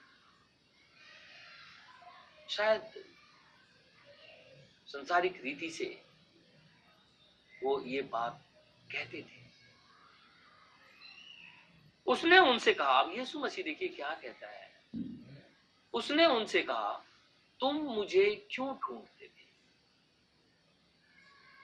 [2.48, 3.04] शायद
[4.86, 6.04] संसारिक रीति से
[7.64, 8.44] वो ये बात
[8.92, 9.38] कहते थे।
[12.06, 14.68] उसने उनसे कहा, अब यीशु मसीह देखिए क्या कहता है।
[15.94, 17.04] उसने उनसे कहा,
[17.60, 19.46] तुम मुझे क्यों ढूंढते थे?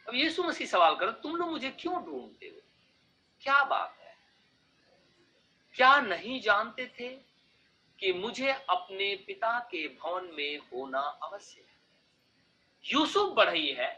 [0.09, 2.61] अब यीशु मसीह सवाल कर, तुम लोग मुझे क्यों ढूंढते हो?
[3.41, 4.04] क्या बात है?
[5.75, 7.09] क्या नहीं जानते थे
[7.99, 11.75] कि मुझे अपने पिता के भवन में होना अवश्य है?
[12.85, 13.93] यूसुफ बढ़ई है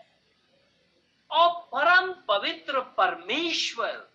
[1.31, 4.09] और परम पवित्र परमेश्वर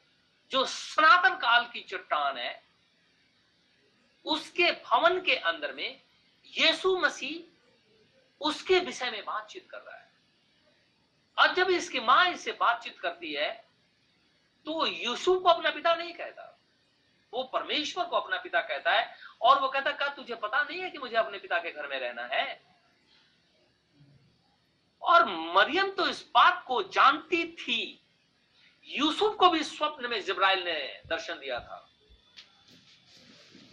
[0.51, 2.61] जो सनातन काल की चट्टान है,
[4.25, 6.01] उसके भवन के अंदर में
[6.53, 7.49] यीशु मसीह
[8.41, 10.09] उसके विषय में बातचीत कर रहा है।
[11.37, 13.51] और जब इसकी माँ इससे बातचीत करती है
[14.67, 16.47] तो यूसुफ को अपना पिता नहीं कहता।
[17.33, 20.89] वो परमेश्वर को अपना पिता कहता है और वो कहता क्या तुझे पता नहीं है
[20.89, 22.61] कि मुझे अपने पिता के घर में रहना है?
[25.01, 25.25] और
[25.55, 27.97] मरियम तो इस बात को जानती थी।
[28.87, 31.87] यूसुफ को भी स्वप्न में जिब्राइल ने दर्शन दिया था।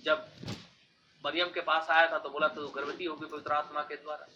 [0.05, 0.27] जब
[1.25, 4.27] मरियम के पास आया था तो बोला तो गर्भवती होगी पवित्र आत्मा के द्वारा?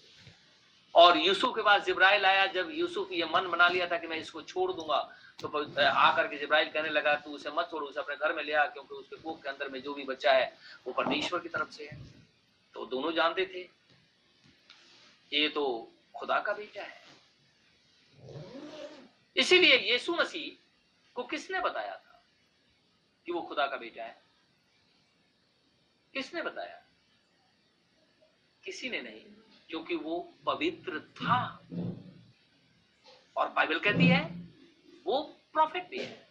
[0.94, 4.16] और यूसुफ के पास जिब्राइल आया, जब यूसुफ ये मन बना लिया था कि मैं
[4.16, 5.00] इसको छोड़ दूँगा
[5.40, 5.48] तो
[5.82, 8.66] आकर के जिब्राइल कहने लगा, तू उसे मत छोड़, उसे अपने घर में ले आ,
[8.66, 11.86] क्योंकि उसके कोख के अंदर में जो भी बच्चा है, वो परमेश्वर की तरफ़ से
[11.86, 11.98] है।
[12.74, 13.68] तो दोनों जानते थे।
[15.32, 15.64] ये तो
[16.16, 17.00] खुदा का बेटा है।
[19.36, 20.50] इसीलिए यीशु मसीह
[21.14, 22.22] को किसने बताया था
[23.26, 24.22] कि वो खुदा का बेटा है?
[26.14, 26.82] किसने बताया?
[28.64, 29.41] किसी ने नहीं।
[29.72, 31.44] क्योंकि वो पवित्र था।
[33.36, 34.20] और बाइबल कहती है,
[35.06, 35.20] वो
[35.52, 36.28] प्रॉफिट भी है।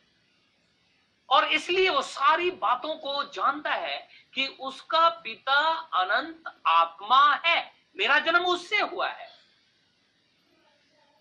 [1.30, 3.98] और इसलिए वो सारी बातों को जानता है
[4.34, 5.58] कि उसका पिता
[5.96, 9.30] अनंत आत्मा है। मेरा जन्म उससे हुआ है।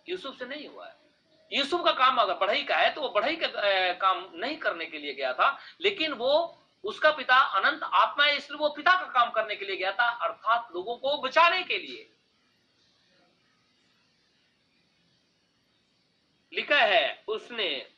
[0.09, 0.97] यूसुफ से नहीं हुआ है।
[1.53, 4.99] यूसुफ का काम अगर बढ़ाई का है तो वो बढ़ाई का काम नहीं करने के
[4.99, 9.31] लिए गया था, लेकिन वो उसका पिता अनंत आत्मा है, इसलिए वो पिता का काम
[9.31, 12.15] करने के लिए गया था, अर्थात लोगों को बचाने के लिए।
[16.53, 17.91] लिखा है, उसने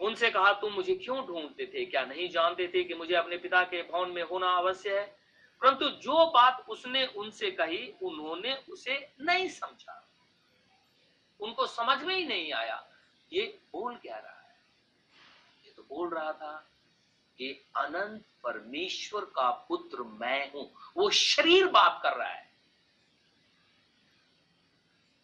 [0.00, 1.84] उनसे कहा, तुम मुझे क्यों ढूंढते थे?
[1.84, 5.18] क्या नहीं जानते थे कि मुझे अपने पिता के भवन में होना अवश्य है?
[5.60, 10.08] परंतु जो बात उसने उनसे कही, उन्होंने उसे नहीं समझा।
[11.40, 12.88] उनको समझ में ही नहीं आया।
[13.32, 14.56] ये बोल क्या रहा है?
[15.64, 16.71] ये तो बोल रहा था।
[17.42, 22.52] कि अनंत परमेश्वर का पुत्र मैं हूँ। वो शरीर बात कर रहा है।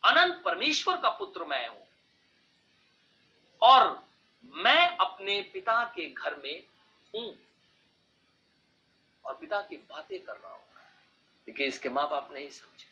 [0.05, 1.87] अनंत परमेश्वर का पुत्र मैं हूँ।
[3.63, 4.09] और
[4.45, 6.65] मैं अपने पिता के घर में
[7.15, 7.39] हूँ।
[9.25, 10.63] और पिता की बातें कर रहा हूँ
[11.49, 12.87] लेकिन इसके माँ बाप नहीं समझे।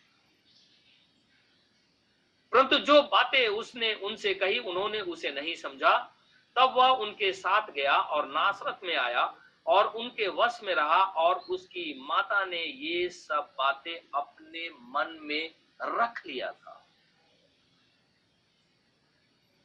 [2.52, 6.15] परंतु जो बातें उसने उनसे कही, उन्होंने उसे नहीं समझा।
[6.56, 9.24] तब वह उनके साथ गया और नासरत में आया
[9.66, 15.54] और उनके वश में रहा और उसकी माता ने ये सब बातें अपने मन में
[15.82, 16.72] रख लिया था।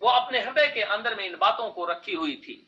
[0.02, 2.68] वो अपने हृदय के अंदर में इन बातों को रखी हुई थी।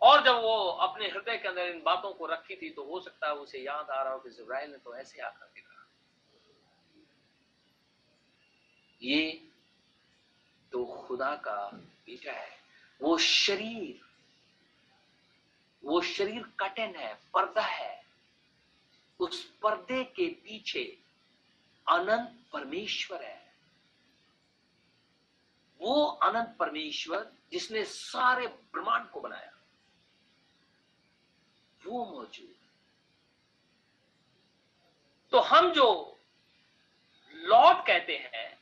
[0.00, 3.26] और जब वो अपने हृदय के अंदर इन बातों को रखी थी तो हो सकता
[3.26, 5.86] है उसे याद आ रहा हो कि जिब्राइल ने तो ऐसे आकर के कहा।
[9.02, 9.30] ये
[10.72, 11.70] तो खुदा का
[12.10, 12.58] बेटा है।
[13.00, 14.08] वो शरीर
[15.82, 18.04] वो शरीर कटन है, पर्दा है।
[19.20, 20.82] उस पर्दे के पीछे
[21.86, 23.54] अनंत परमेश्वर है।
[25.80, 29.52] वो अनंत परमेश्वर जिसने सारे ब्रह्मांड को बनाया,
[31.82, 32.54] वो मौजूद
[35.32, 35.86] तो हम जो
[37.34, 38.58] लॉर्ड कहते हैं,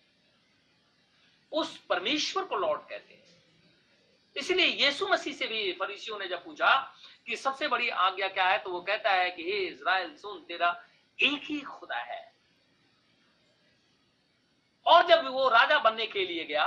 [1.52, 3.17] उस परमेश्वर को लॉर्ड कहते हैं।
[4.36, 6.74] इसलिए यीशु मसीह से भी फरीसियों ने जब पूछा
[7.26, 10.70] कि सबसे बड़ी आज्ञा क्या है तो वो कहता है कि, हे इज़राइल, सुन, तेरा
[11.18, 12.26] एक ही खुदा है।
[14.86, 16.66] और जब वो राजा बनने के लिए गया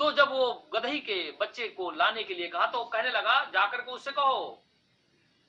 [0.00, 3.80] तो जब वो गधई के बच्चे को लाने के लिए कहा तो कहने लगा, जाकर
[3.80, 4.44] के उससे कहो,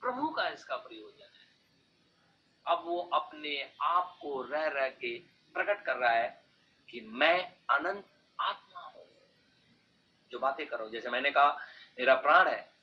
[0.01, 1.47] प्रभु का इसका प्रयोजन है।
[2.65, 5.17] अब वो अपने आप को रह रह के
[5.55, 6.29] प्रकट कर रहा है
[6.89, 7.39] कि मैं
[7.69, 8.05] अनंत
[10.31, 11.51] जो बातें करो जैसे मैंने कहा,
[11.99, 12.73] मेरा प्राण है,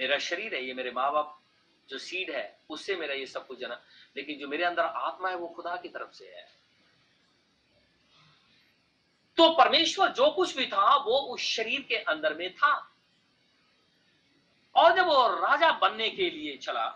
[0.00, 1.42] मेरा शरीर है, ये मेरे माँ बाप
[1.88, 3.82] जो सीड है, उससे मेरा ये सब कुछ जना।
[4.16, 6.58] लेकिन जो मेरे अंदर आत्मा है, वो खुदा की तरफ़ से है।
[9.36, 12.94] तो परमेश्वर जो कुछ भी था, वो उस शरीर के अंदर में था।
[14.74, 16.88] और जब वो राजा बनने के लिए चला,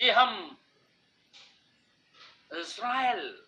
[0.00, 0.56] कि हम
[2.56, 3.42] इसराइल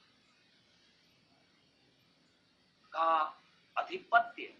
[2.92, 3.41] का
[3.76, 4.54] अधिपत्य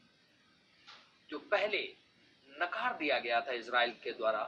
[1.30, 1.82] जो पहले
[2.48, 4.42] नकार दिया गया था इसराइल के द्वारा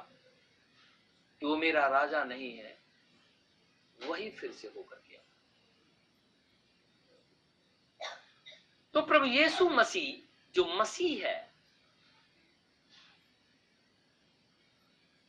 [1.41, 2.77] कि वो मेरा राजा नहीं है,
[3.99, 5.21] वही फिर से होकर गया
[8.95, 10.21] तो प्रभु यीशु मसीह,
[10.55, 11.53] जो मसीह है,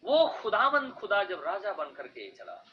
[0.04, 2.64] वो खुदावन खुदा जब राजा बन करके चला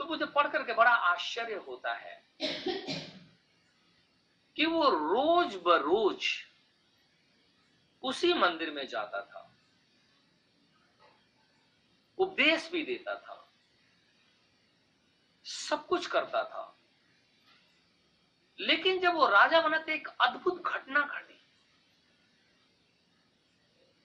[0.00, 2.22] तो मुझे पढ़ करके बड़ा आश्चर्य होता है
[4.56, 6.26] कि वो रोज बरोज
[8.02, 9.56] उसी मंदिर में जाता था।
[12.18, 13.52] उपदेश भी देता था।
[15.44, 16.78] सब कुछ करता था।
[18.60, 21.46] लेकिन जब वो राजा बना तो एक अद्भुत घटना घटी।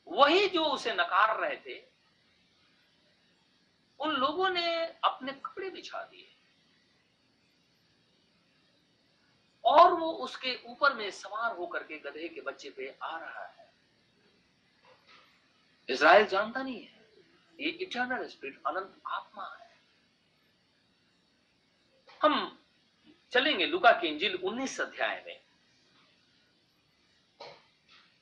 [0.07, 1.89] वही जो उसे नकार रहे थे,
[3.99, 6.38] उन लोगों ने अपने कपड़े बिछा दिए।
[9.69, 13.73] और वो उसके ऊपर में सवार होकर के गधे के बच्चे पे आ रहा है।
[15.89, 17.05] इसराइल जानता नहीं है।
[17.59, 19.81] ये इटर्नल स्पिरिट अनंत आत्मा है।
[22.23, 22.59] हम
[23.31, 25.41] चलेंगे लुका की इंजिल 19 अध्याय में।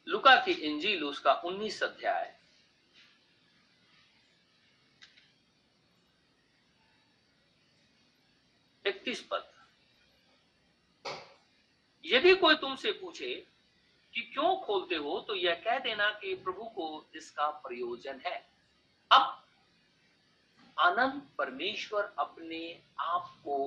[0.07, 2.39] लुका की इंजिल उसका 19 अध्याय।
[8.85, 9.56] इकतीस पद।
[12.07, 13.33] यदि कोई तुमसे पूछे
[14.13, 18.37] कि क्यों खोलते हो तो यह कह देना कि प्रभु को इसका प्रयोजन है।
[19.11, 19.43] अब
[20.77, 22.59] अनंत परमेश्वर अपने
[22.99, 23.57] आप को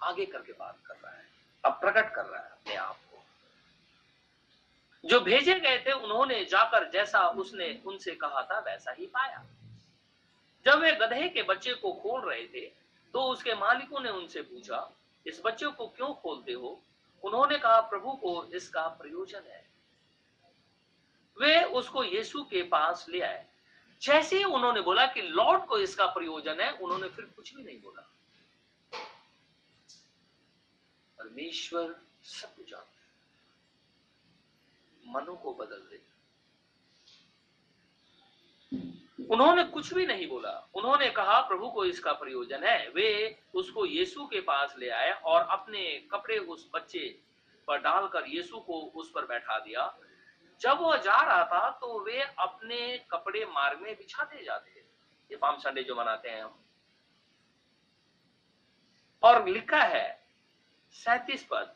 [0.00, 1.24] आगे करके बात कर रहा है,
[1.64, 3.22] अब प्रकट कर रहा है अपने आप को।
[5.04, 9.44] जो भेजे गए थे, उन्होंने जाकर जैसा उसने उनसे कहा था, वैसा ही पाया।
[10.66, 12.66] जब वे गधे के बच्चे को खोल रहे थे
[13.14, 14.90] तो उसके मालिकों ने उनसे पूछा,
[15.26, 16.80] इस बच्चे को क्यों खोलते हो?
[17.24, 19.70] उन्होंने कहा, प्रभु को इसका प्रयोजन है।
[21.40, 23.46] वे उसको यीशु के पास ले आए।
[24.02, 27.80] जैसे ही उन्होंने बोला कि लॉर्ड को इसका प्रयोजन है, उन्होंने फिर कुछ भी नहीं
[27.80, 28.10] बोला।
[31.18, 32.94] परमेश्वर सब कुछ जानते
[35.06, 36.02] मनो को बदल दे।
[39.30, 44.26] उन्होंने कुछ भी नहीं बोला। उन्होंने कहा, प्रभु को इसका प्रयोजन है। वे उसको यीशु
[44.26, 47.08] के पास ले आए और अपने कपड़े उस बच्चे
[47.68, 49.94] पर डालकर यीशु को उस पर बैठा दिया।
[50.60, 54.82] जब वह जा रहा था तो वे अपने कपड़े मार्ग में बिछाते जाते
[55.30, 56.54] ये पाम संडे जो मनाते हैं हम।
[59.22, 60.24] और लिखा है,
[60.94, 61.74] सैतीस पद।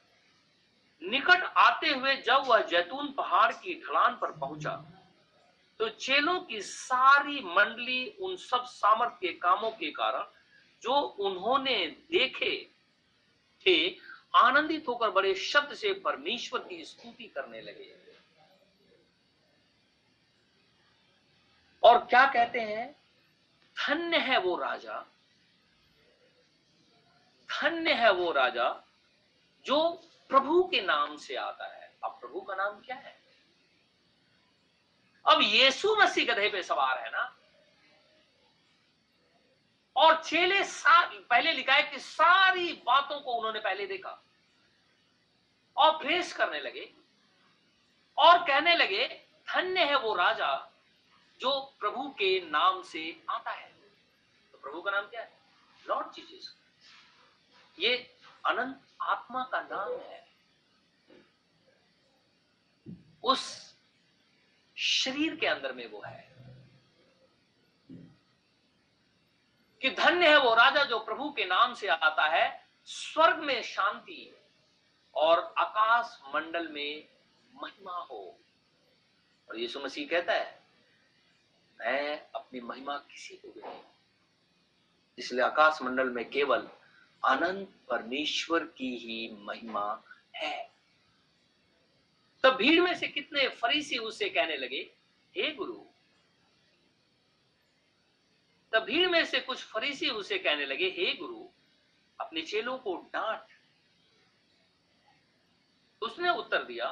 [1.02, 4.72] निकट आते हुए जब वह जैतून पहाड़ की ढलान पर पहुँचा
[5.78, 10.24] तो चेलों की सारी मंडली उन सब सामर्थ के कामों के कारण
[10.82, 12.70] जो उन्होंने देखे
[13.66, 13.96] थे,
[14.36, 17.96] आनंदित होकर बड़े शब्द से परमेश्वर की स्तुति करने लगे।
[21.82, 22.92] और क्या कहते हैं?
[23.88, 25.06] धन्य है वो राजा।
[27.62, 28.84] धन्य है वो राजा
[29.64, 29.90] जो
[30.28, 33.17] प्रभु के नाम से आता है। अब प्रभु का नाम क्या है?
[35.28, 37.34] अब यीशु मसीह गधे पे सवार है ना।
[39.96, 40.62] और चेले
[41.20, 44.22] पहले लिखा है कि सारी बातों को उन्होंने पहले देखा
[45.76, 46.92] और प्रेस करने लगे
[48.18, 49.06] और कहने लगे,
[49.48, 50.54] धन्य है वो राजा
[51.40, 53.68] जो प्रभु के नाम से आता है।
[54.52, 55.32] तो प्रभु का नाम क्या है?
[55.84, 56.54] लॉर्ड जीसस
[57.78, 57.96] ये
[58.46, 60.26] अनंत आत्मा का नाम है।
[63.22, 63.67] उस
[64.78, 66.36] शरीर के अंदर में वो है।
[69.82, 74.36] कि धन्य है वो राजा जो प्रभु के नाम से आता है, स्वर्ग में शांति
[75.14, 77.08] और आकाश मंडल में
[77.62, 78.38] महिमा हो।
[79.48, 80.62] और यीशु मसीह कहता है,
[81.80, 83.82] मैं अपनी महिमा किसी को भी
[85.18, 86.68] इसलिए आकाश मंडल में केवल
[87.24, 90.02] अनंत परमेश्वर की ही महिमा
[90.36, 90.77] है।
[92.44, 94.80] तब भीड़ में से कितने फरीसी उससे कहने लगे,
[95.34, 95.76] हे गुरु।
[98.72, 101.44] तब भीड़ में से कुछ फरीसी उसे कहने लगे, हे गुरु,
[102.18, 103.56] अपने चेलों को डांट।
[106.02, 106.90] उसने उत्तर दिया,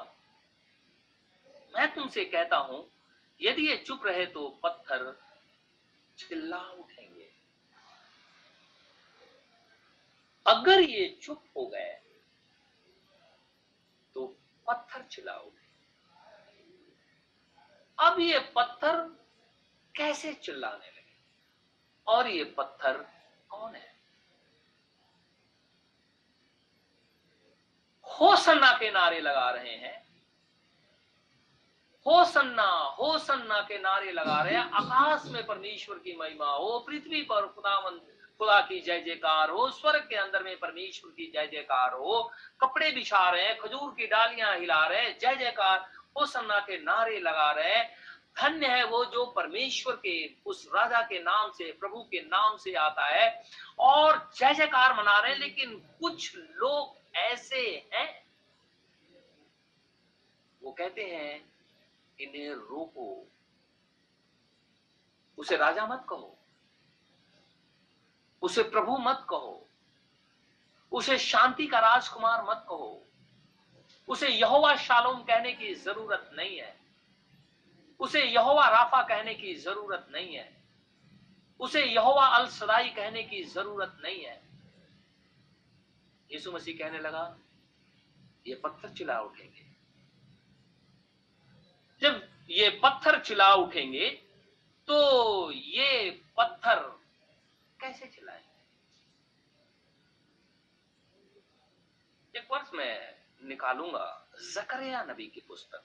[1.75, 2.89] मैं तुमसे कहता हूँ,
[3.41, 5.19] यदि ये चुप रहे तो पत्थर
[6.19, 7.29] चिल्ला उठेंगे।
[10.47, 12.06] अगर ये चुप हो गए तो
[14.69, 15.67] पत्थर चिल्लाओगे।
[17.99, 18.97] अब ये पत्थर
[19.97, 21.19] कैसे चिल्लाने लगे?
[22.07, 23.07] और ये पत्थर
[23.49, 23.97] कौन है?
[28.05, 30.07] होसन्ना के नारे लगा रहे हैं।
[32.07, 36.79] हो सन्ना हो सन्ना के नारे लगा रहे हैं। आकाश में परमेश्वर की महिमा हो,
[36.79, 41.47] पृथ्वी पर खुदावन खुदा की जय जयकार हो स्वर्ग के अंदर में परमेश्वर की जय
[41.47, 45.79] जयकार। हो कपड़े बिछा रहे हैं खजूर की डालियाँ हिला रहे हैं जय जयकार
[46.17, 47.95] हो सन्ना के नारे लगा रहे। हैं
[48.39, 52.75] धन्य है वो जो परमेश्वर के, उस राजा के नाम से, प्रभु के नाम से
[52.75, 53.43] आता है।
[53.79, 58.27] और जय जयकार मना रहे हैं लेकिन कुछ लोग ऐसे हैं,
[60.63, 61.53] वो कहते हैं,
[62.21, 63.27] इन्हें रोको।
[65.39, 66.37] उसे राजा मत कहो।
[68.43, 69.69] उसे प्रभु मत कहो।
[70.93, 73.03] उसे शांति का राजकुमार मत कहो।
[74.09, 76.77] उसे यहोवा शालोम कहने की ज़रूरत नहीं है।
[78.01, 80.63] उसे यहोवा राफा कहने की ज़रूरत नहीं है।
[81.61, 84.41] उसे यहोवा अल सदाई कहने की ज़रूरत नहीं है।
[86.31, 87.37] यीशु मसीह कहने लगा,
[88.47, 89.65] ये पत्थर चिल्ला उठेंगे।
[92.03, 94.09] जब ये पत्थर चिल्ला उठेंगे
[94.89, 96.79] तो ये पत्थर
[97.81, 98.57] कैसे चिल्लाएँगे
[102.39, 105.83] एक वर्ष में निकालूँगा जकरिया नबी की पुस्तक।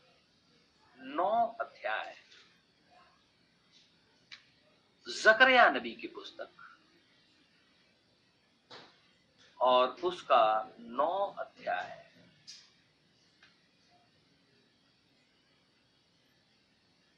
[0.98, 2.18] नौ अध्याय।
[5.24, 6.78] जकरिया नबी की पुस्तक।
[9.62, 12.12] और उसका नौ अध्याय।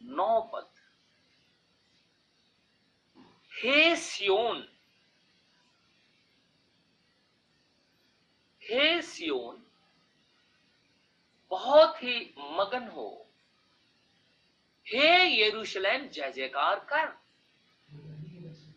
[0.04, 0.73] नौ पद।
[3.64, 4.68] हे सियोन
[8.64, 9.64] हे सियोन
[11.50, 13.28] बहुत ही मगन हो।
[14.88, 17.06] हे यरूशलेम, जय जयकार कर।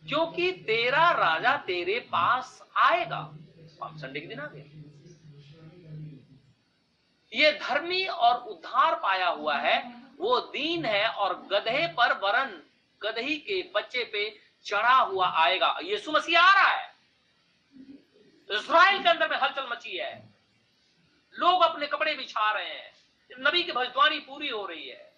[0.08, 3.20] क्योंकि तेरा राजा तेरे पास आएगा।
[3.80, 4.70] पाप संडे के दिन आ गए
[7.32, 12.62] ये धर्मी और उद्धार पाया हुआ है। वो दीन है और गधे पर वरन
[13.02, 16.94] गधही के बच्चे पे चढ़ा हुआ आएगा। यीशु मसीह आ रहा है।
[18.50, 20.34] इसराइल के अंदर में हलचल मची है।
[21.34, 22.92] लोग अपने कपड़े बिछा रहे हैं।
[23.40, 25.16] नबी की भविष्यवाणी पूरी हो रही है।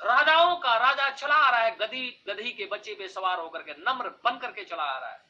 [0.00, 3.72] राजाओं का राजा चला आ रहा है। गधी गधी के बच्चे पे सवार होकर के,
[3.72, 5.24] नम्र बन करके चला आ रहा है।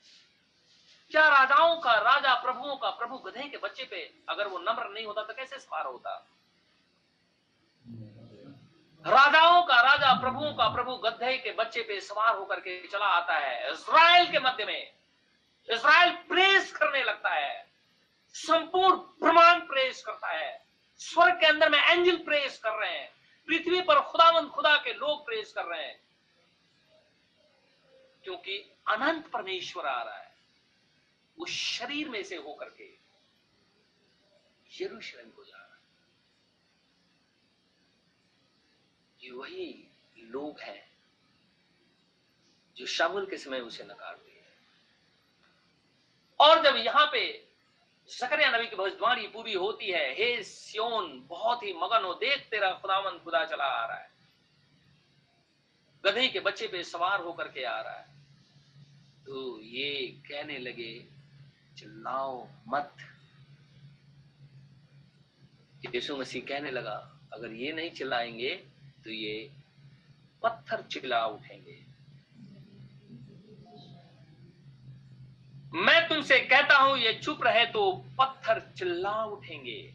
[1.10, 5.06] क्या राजाओं का, राजा प्रभुओं का, प्रभु गधे के बच्चे पे अगर वो नम्र नहीं
[5.06, 6.26] होता तो कैसे सवार होता?
[9.06, 13.34] राजाओं का, राजा प्रभुओं का, प्रभु गधे के बच्चे पे सवार होकर के चला आता
[13.34, 14.92] है। इसराइल के मध्य में।
[15.70, 17.70] इसराइल प्रेस करने लगता है।
[18.28, 20.64] संपूर्ण ब्रह्मांड प्रेस करता है।
[20.98, 23.12] स्वर्ग के अंदर में एंजल प्रेस कर रहे हैं।
[23.46, 26.00] पृथ्वी पर खुदावंद खुदा के लोग प्रेस कर रहे हैं।
[28.24, 30.34] क्योंकि अनंत परमेश्वर आ रहा है।
[31.38, 33.02] उस शरीर में से होकर के
[34.80, 35.72] यरूशलेम को जा रहा है
[39.24, 40.92] ये वही लोग हैं
[42.76, 44.42] जो शामुल के समय उसे नकार दिए
[46.40, 47.48] और जब यहाँ पे
[48.08, 52.72] सकरिया नबी की भविष्यवाणी पूरी होती है, हे सियोन, बहुत ही मगन हो, देख तेरा
[52.72, 54.10] खुदावन खुदा चला आ रहा है।
[56.06, 58.08] गधे के बच्चे पे सवार होकर के आ रहा है।
[59.24, 61.06] तो ये कहने लगे,
[61.78, 62.96] चिल्लाओ मत।
[65.94, 68.71] यीशु मसीह कहने लगा, अगर ये नहीं चिल्लाएँगे
[69.04, 69.52] तो ये
[70.42, 71.80] पत्थर चिल्ला उठेंगे।
[75.74, 79.94] मैं तुमसे कहता हूँ, ये चुप रहे तो पत्थर चिल्ला उठेंगे।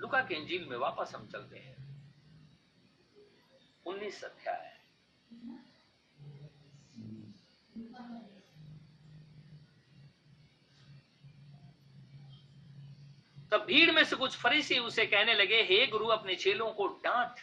[0.00, 1.76] लुका के इंजील में वापस हम चलते हैं।
[3.86, 4.72] उन्नीस अध्याय।
[13.50, 17.34] तब भीड़ में से कुछ फरीसी उसे कहने लगे, हे गुरु, अपने चेलों को डांट।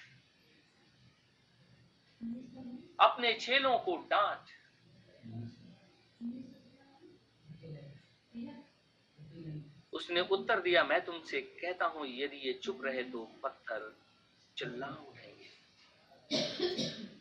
[3.00, 4.50] अपने चेलों को डांट।
[9.94, 13.96] उसने उत्तर दिया, मैं तुमसे कहता हूँ, यदि ये चुप रहे तो पत्थर
[14.58, 15.50] चिल्ला उठेंगे।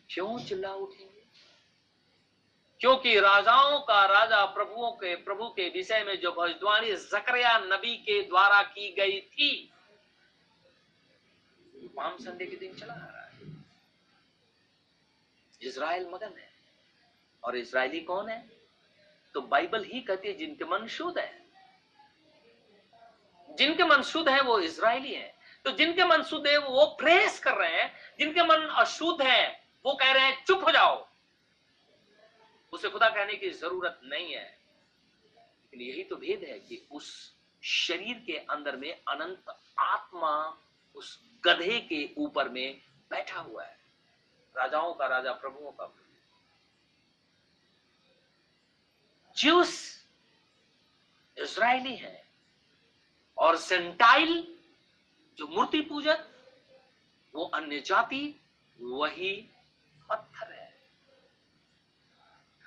[0.09, 1.12] क्यों चिल्ला उठेंगे?
[2.83, 8.21] क्योंकि राजाओं का राजा प्रभुओं के, प्रभु के विषय में जो भविष्यवाणी जकरिया नबी के
[8.21, 9.73] द्वारा की गई थी,
[11.75, 13.65] पाम संडे के दिन चला आ रहा है।
[15.61, 16.51] इसराइल मगन है।
[17.43, 18.49] और इसराइली कौन है?
[19.33, 21.45] तो बाइबल ही कहती है, जिनके मन शुद्ध है।
[23.49, 25.35] जिनके मन शुद्ध है, वो इसराइली है।
[25.65, 29.93] तो जिनके मन शुद्ध है, वो प्रेस कर रहे हैं। जिनके मन अशुद्ध है, वो
[29.93, 31.12] कह रहे हैं, चुप हो जाओ।
[32.73, 34.45] उसे खुदा कहने की ज़रूरत नहीं है।
[35.73, 40.35] लेकिन यही तो भेद है कि उस शरीर के अंदर में अनंत आत्मा
[40.95, 43.77] उस गधे के ऊपर में बैठा हुआ है।
[44.55, 45.91] राजाओं का राजा, प्रभुओं का
[49.37, 49.71] ज्यूस
[51.37, 52.23] इसराइली है
[53.37, 54.57] और सेंटाइल
[55.37, 56.27] जो मूर्ति पूजक,
[57.33, 58.39] वो अन्य जाति,
[58.79, 59.33] वही
[60.09, 60.52] पत्थर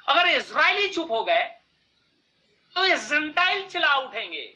[0.06, 1.44] अगर इसराइली चुप हो गए
[2.76, 4.52] तो ये सेंटाइल चिल्ला उठेंगे।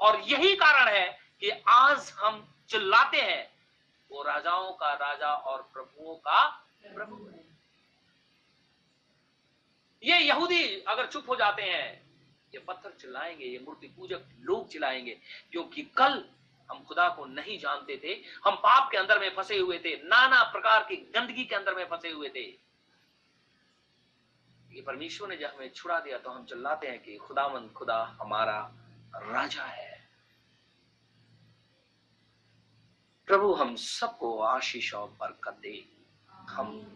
[0.00, 1.06] और यही कारण है
[1.40, 3.50] कि आज हम चिल्लाते हैं,
[4.10, 6.44] वो राजाओं का राजा और प्रभुओं का
[6.86, 7.16] प्रभु।
[10.02, 12.08] ये यहूदी अगर चुप हो जाते हैं,
[12.54, 15.18] ये पत्थर चिल्लाएँगे, ये मूर्ति पूजक लोग चिल्लाएँगे,
[15.52, 16.24] क्योंकि कल
[16.68, 18.14] हम खुदा को नहीं जानते थे,
[18.44, 21.84] हम पाप के अंदर में फंसे हुए थे, नाना प्रकार की गंदगी के अंदर में
[21.84, 22.46] फंसे हुए थे।
[24.70, 28.72] ये परमेश्वर ने जब हमें छुड़ा दिया तो हम चिल्लाते हैं कि खुदावंद खुदा हमारा
[29.16, 30.08] राजा है।
[33.26, 35.88] प्रभु, हम सबको आशीष और बरकत दे।
[36.30, 36.94] हम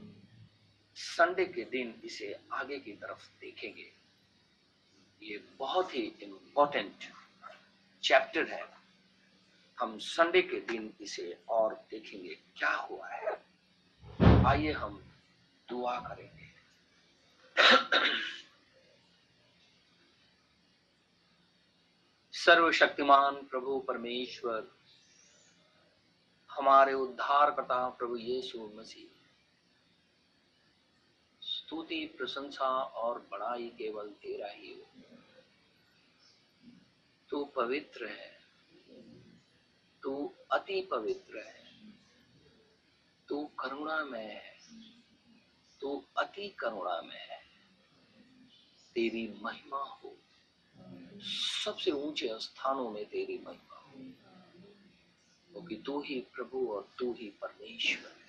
[0.94, 3.92] संडे के दिन इसे आगे की तरफ़ देखेंगे।
[5.22, 6.96] ये बहुत ही इंपॉर्टेंट
[8.02, 8.70] चैप्टर है।
[9.80, 13.44] हम संडे के दिन इसे और देखेंगे, क्या हुआ है।
[14.46, 15.04] आइए हम
[15.68, 16.41] दुआ करेंगे।
[22.32, 24.68] सर्वशक्तिमान प्रभु परमेश्वर,
[26.50, 29.18] हमारे उद्धार करता प्रभु यीशु मसीह।
[31.42, 34.90] स्तुति, प्रशंसा और बड़ाई केवल तेरा ही हो।
[37.30, 38.42] तू पवित्र है।
[40.02, 41.90] तू अति पवित्र है।
[43.28, 44.58] तू करुणामय है।
[45.80, 47.41] तू अति करुणामय है।
[48.94, 50.16] तेरी महिमा हो।
[51.64, 53.93] सबसे ऊँचे स्थानों में तेरी महिमा हो।
[55.52, 58.23] क्योंकि तू ही प्रभु और तू ही परमेश्वर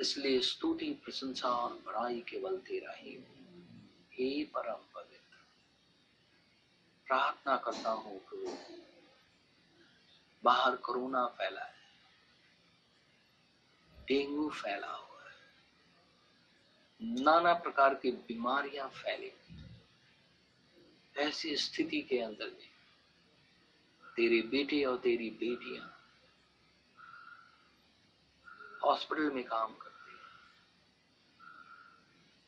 [0.00, 3.18] इसलिए स्तुति, प्रशंसा और बड़ाई केवल तेरा ही।
[4.12, 5.38] हे परम पवित्र,
[7.06, 8.56] प्रार्थना करता हूँ प्रभु,
[10.44, 11.74] बाहर कोरोना फैला है,
[14.08, 15.07] डेंगू फैला है।
[17.02, 19.32] नाना प्रकार की बीमारियाँ फैली।
[21.16, 22.70] ऐसी स्थिति के अंदर में
[24.16, 26.00] तेरे बेटे और तेरी बेटियाँ
[28.84, 29.88] हॉस्पिटल में काम कर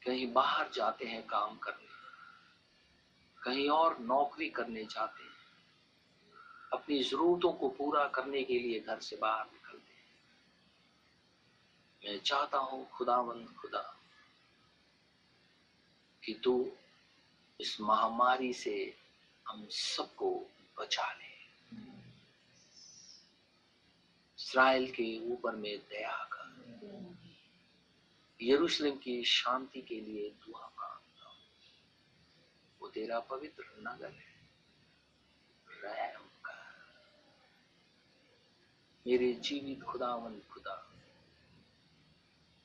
[0.06, 1.88] कहीं बाहर जाते हैं काम करने।
[3.42, 5.30] कहीं और नौकरी करने जाते हैं।
[6.72, 10.08] अपनी जरूरतों को पूरा करने के लिए घर से बाहर निकलते हैं।
[12.04, 13.99] मैं चाहता हूँ खुदावंद खुदा।
[16.30, 16.72] कि तू
[17.60, 18.96] इस महामारी से
[19.48, 20.46] हम सबको
[20.78, 21.30] बचा ले।
[24.38, 26.50] इसराइल के ऊपर में दया कर।
[28.42, 31.38] यरूशलेम की शांति के लिए दुआ माँगता हूँ।
[32.82, 34.48] वो तेरा पवित्र नगर है।
[35.84, 36.72] रहम कर।
[39.06, 40.89] मेरे जीवित खुदावन खुदा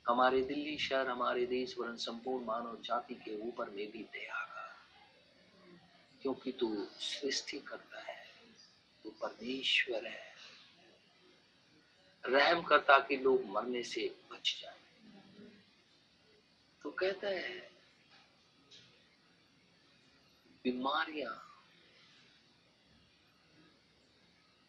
[0.09, 4.65] हमारे दिल्ली शहर, हमारे देश वरन संपूर्ण मानव जाति के ऊपर में भी दया कर
[6.21, 8.25] क्योंकि तू सृष्टि करता है,
[9.03, 10.35] तू परमेश्वर है।
[12.25, 14.79] रहम करता कि लोग मरने से बच जाए।
[16.83, 17.71] तो कहता है,
[20.63, 21.41] बीमारियाँ,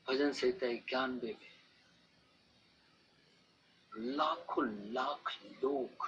[0.09, 1.56] भजन संहिता इक्यानवे में
[3.99, 6.07] लाखों लाख लोग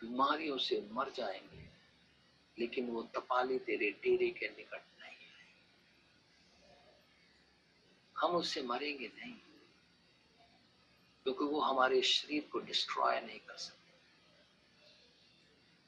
[0.00, 1.70] बीमारियों से मर जाएँगे,
[2.58, 5.46] लेकिन वो तपाली तेरे डेरे के निकट नहीं है।
[8.18, 9.34] हम उससे मरेंगे नहीं,
[11.22, 13.92] क्योंकि वो हमारे शरीर को डिस्ट्रॉय नहीं कर सकते।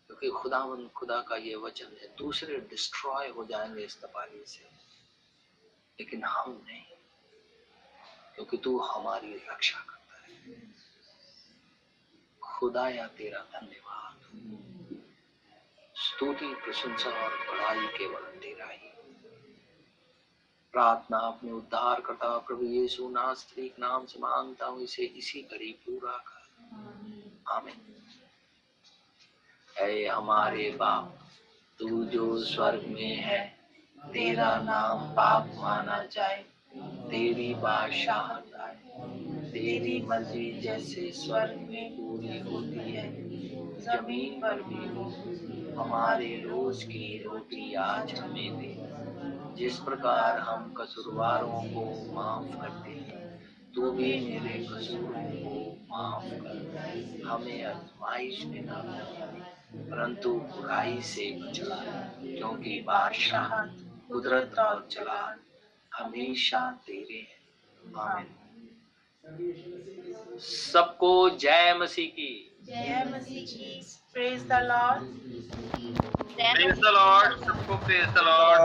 [0.06, 4.64] क्योंकि खुदावन, खुदा का ये वचन है, दूसरे डिस्ट्रॉय हो जाएँगे इस तपाली से,
[6.00, 6.95] लेकिन हम नहीं।
[8.36, 10.56] क्योंकि तू हमारी रक्षा करता है।
[12.42, 14.16] खुदा या तेरा धन्यवाद।
[15.94, 18.88] स्तुति, प्रशंसा और बड़ाई केवल तेरा ही।
[20.72, 26.12] प्रार्थना अपने उद्धार करता प्रभु यीशु नास्तिक नाम से माँगता हूँ, इसे इसी घड़ी पूरा
[26.12, 26.46] कर।
[27.48, 28.02] आमीन।
[29.78, 31.18] ऐ हमारे बाप,
[31.78, 33.58] तू जो स्वर्ग में है,
[33.98, 36.44] तेरा नाम पाप माना जाए।
[37.10, 38.52] तेरी बादशाहत
[39.52, 43.06] तेरी मर्ज़ी जैसे स्वर्ग में पूरी होती है।
[43.80, 45.04] ज़मीन पर भी हो
[45.82, 48.74] हमारे रोज की रोटी आज हमें दे
[49.56, 53.40] जिस प्रकार हम कसूरवारों को माफ़ करते हैं,
[53.74, 58.70] तू भी मेरे कसूरों को माफ़ कर हमें आजमाइश में न
[59.90, 61.82] परंतु बुराई से बचला
[62.22, 63.66] क्योंकि बादशाह
[64.08, 65.36] कुदरत और चला
[65.98, 67.20] हमेशा तेरे
[67.96, 68.26] हैं।
[70.40, 72.32] सबको जय मसीह की।
[72.64, 73.82] जय मसीह की।
[74.12, 75.00] Praise the lord
[76.36, 78.60] praise the lord सबको प्रेज द Lord.